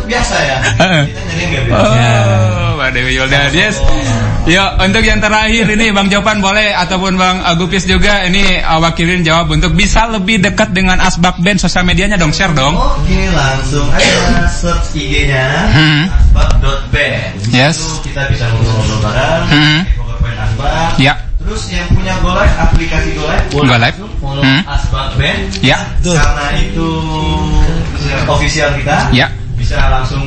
[0.08, 1.02] biasa ya Heeh.
[1.12, 3.38] kita jadi nggak Oh, biasa Mbak Dewi Yulda.
[3.52, 3.76] Yes.
[4.46, 9.26] Yo, untuk yang terakhir ini Bang Jopan boleh ataupun Bang Agupis juga ini uh, wakilin
[9.26, 12.78] jawab untuk bisa lebih dekat dengan Asbak Band sosial medianya dong, share dong.
[12.78, 16.02] Oke langsung aja search IG-nya Hmm.
[16.30, 17.82] asbak.band Yes.
[17.82, 19.80] Itu kita bisa ngobrol-ngobrol bareng Hmm.
[20.38, 21.14] Asbak Ya.
[21.42, 24.62] Terus yang punya Go Live, aplikasi Go Live boleh langsung follow Hmm.
[24.62, 25.78] Asbak Band Ya.
[26.06, 26.88] Karena itu
[28.30, 29.26] official kita Ya.
[29.58, 30.22] Bisa langsung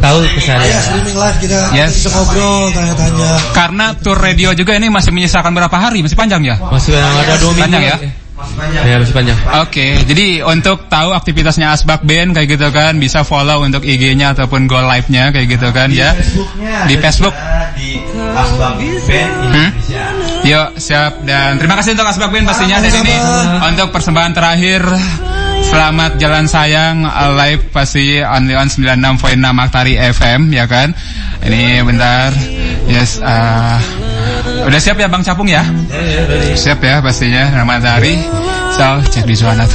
[0.00, 0.60] tahu ke saya.
[0.62, 1.90] Ya, streaming live kita Yes.
[1.94, 3.30] bisa ngobrol, tanya-tanya.
[3.52, 6.00] Karena tour radio juga ini masih menyisakan berapa hari?
[6.00, 6.56] Masih panjang ya?
[6.58, 7.62] Masih ada dua minggu.
[7.62, 7.96] Panjang ya?
[8.40, 9.36] masih panjang Ya masih panjang.
[9.60, 14.64] Oke, jadi untuk tahu aktivitasnya Asbak Band kayak gitu kan bisa follow untuk IG-nya ataupun
[14.64, 16.16] Go Live-nya kayak gitu kan ya.
[16.16, 17.34] Facebooknya Di Facebook.
[17.76, 18.00] di
[18.32, 19.70] Asbak Band Hmm?
[19.76, 20.04] Indonesia
[20.40, 23.16] Yuk, siap dan terima kasih untuk Asbak Band pastinya dan ini
[23.68, 24.80] untuk persembahan terakhir
[25.66, 30.96] Selamat jalan sayang uh, live pasti only on 96.6 Aktari FM ya kan.
[31.44, 32.32] Ini bentar.
[32.88, 33.78] Yes, uh,
[34.66, 35.64] Udah siap ya Bang Capung ya?
[36.56, 38.16] Siap ya pastinya nama matahari.
[38.76, 39.68] So, cek di Suanat.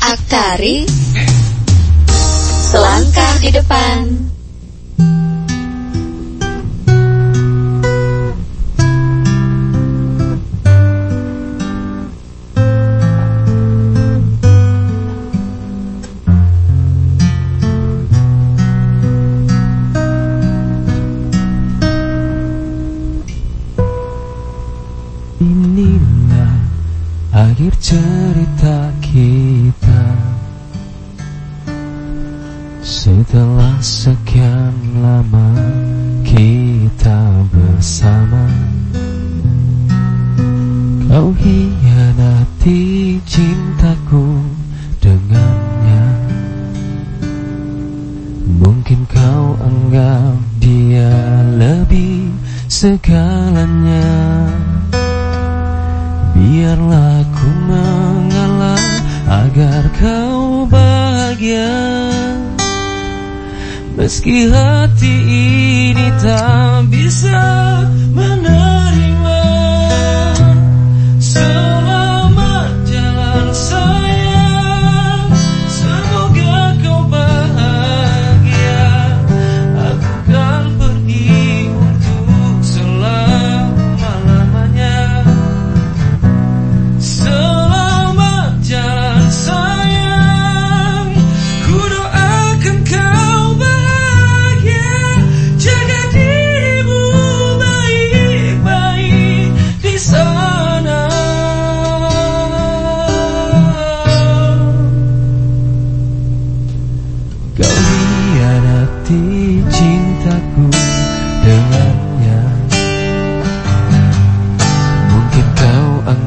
[0.00, 0.84] Aktari
[2.72, 4.23] Selangkah di depan
[27.64, 30.04] akhir cerita kita.
[32.84, 35.48] Setelah sekian lama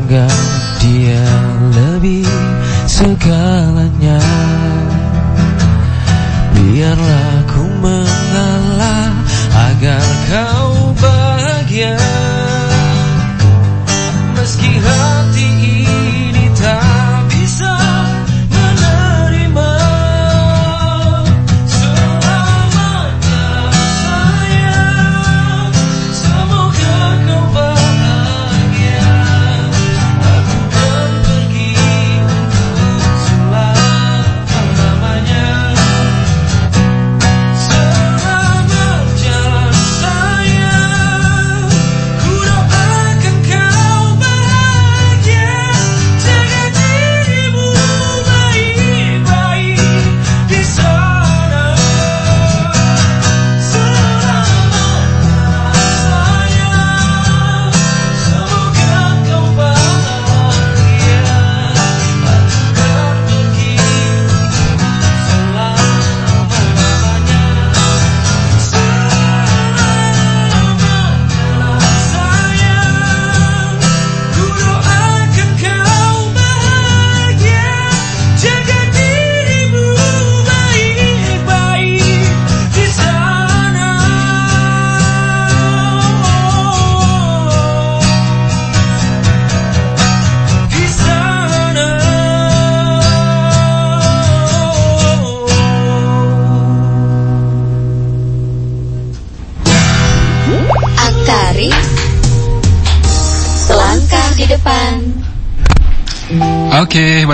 [0.07, 0.31] kau anggap
[0.79, 1.19] dia
[1.75, 2.23] lebih
[2.87, 4.23] segalanya.
[6.55, 7.36] Biarlah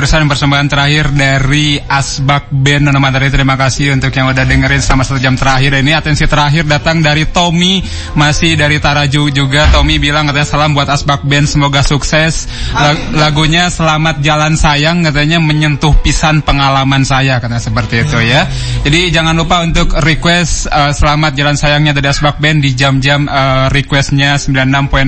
[0.03, 3.31] barusan persembahan terakhir dari Asbak Band Nona Matahari.
[3.31, 5.79] Terima kasih untuk yang udah dengerin selama satu jam terakhir.
[5.79, 7.79] Ini atensi terakhir datang dari Tommy,
[8.11, 9.71] masih dari Taraju juga.
[9.71, 12.51] Tommy bilang katanya salam buat Asbak Band, semoga sukses.
[12.75, 18.43] La- lagunya Selamat Jalan Sayang katanya menyentuh pisan pengalaman saya, katanya seperti itu ya.
[18.83, 23.71] Jadi jangan lupa untuk request eh, Selamat Jalan Sayangnya dari Asbak Band di jam-jam eh,
[23.71, 24.51] requestnya 96.6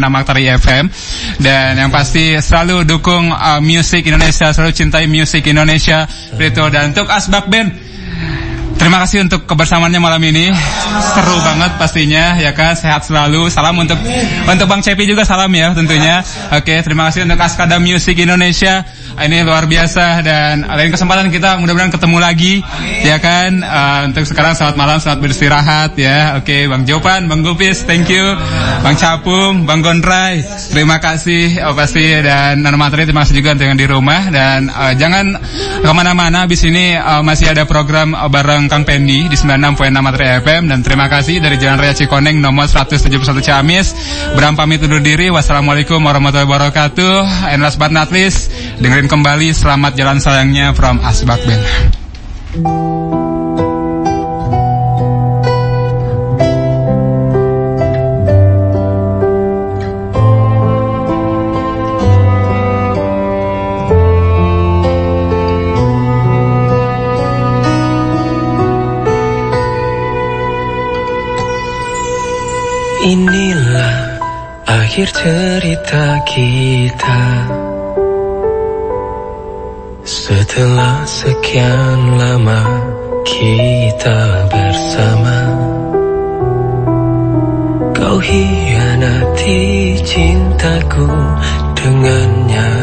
[0.07, 0.87] Aktari FM.
[1.43, 6.05] Dan yang pasti selalu dukung eh, musik Indonesia, selalu cintai musik Indonesia.
[6.37, 7.73] Begitu dan untuk Asbak Band
[8.75, 10.51] Terima kasih untuk kebersamaannya malam ini.
[11.15, 12.75] Seru banget pastinya ya kan.
[12.75, 13.47] Sehat selalu.
[13.47, 13.97] Salam untuk
[14.45, 16.21] untuk Bang Cepi juga salam ya tentunya.
[16.51, 18.83] Oke, terima kasih untuk Askada Music Indonesia.
[19.15, 22.53] Ini luar biasa dan lain kesempatan kita mudah-mudahan ketemu lagi
[23.01, 23.63] ya kan.
[23.63, 26.35] Eh, untuk sekarang selamat malam, selamat beristirahat ya.
[26.35, 28.35] Oke, Bang Jopan, Bang Gupis, thank you.
[28.83, 33.65] Bang Capung, Bang Gondrai, terima kasih oh, pasti dan Nana Materi terima kasih juga untuk
[33.65, 35.39] yang di rumah dan eh, jangan
[35.79, 36.45] ke mana-mana.
[36.45, 40.73] Abis ini eh, masih ada program eh, bareng bareng Kang Pendi di 96.6 Matre FM
[40.73, 43.13] dan terima kasih dari Jalan Raya Cikoneng nomor 171
[43.45, 43.93] Ciamis.
[44.33, 45.29] Bram pamit undur diri.
[45.29, 47.45] Wassalamualaikum warahmatullahi wabarakatuh.
[47.53, 48.49] And last but not least,
[48.81, 53.04] dengerin kembali Selamat Jalan Sayangnya from Asbak Band.
[74.65, 77.23] Akhir cerita kita.
[80.05, 82.61] Setelah sekian lama
[83.25, 85.37] kita bersama
[87.93, 91.09] Kau hianati cintaku
[91.73, 92.73] dengannya.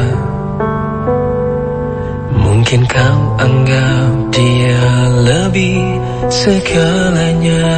[2.43, 4.87] Mungkin kau anggap dia
[5.23, 5.83] lebih
[6.27, 7.71] segalanya.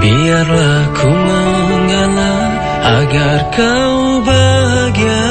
[0.00, 1.12] Biarlah ku
[1.90, 2.54] mengalah
[3.02, 5.26] agar kau bahagia.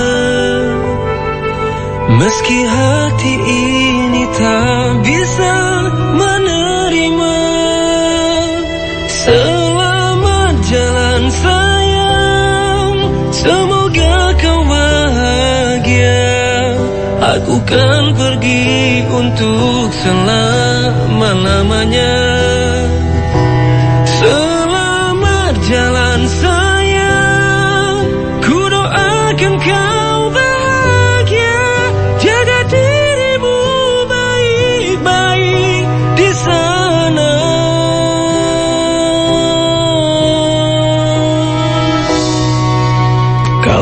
[2.20, 5.56] Meski hati ini tak bisa
[6.20, 7.40] menerima
[9.08, 13.08] Selamat jalan sayang.
[13.32, 16.28] Semoga kau bahagia.
[17.40, 22.59] Aku kan pergi untuk selama-lamanya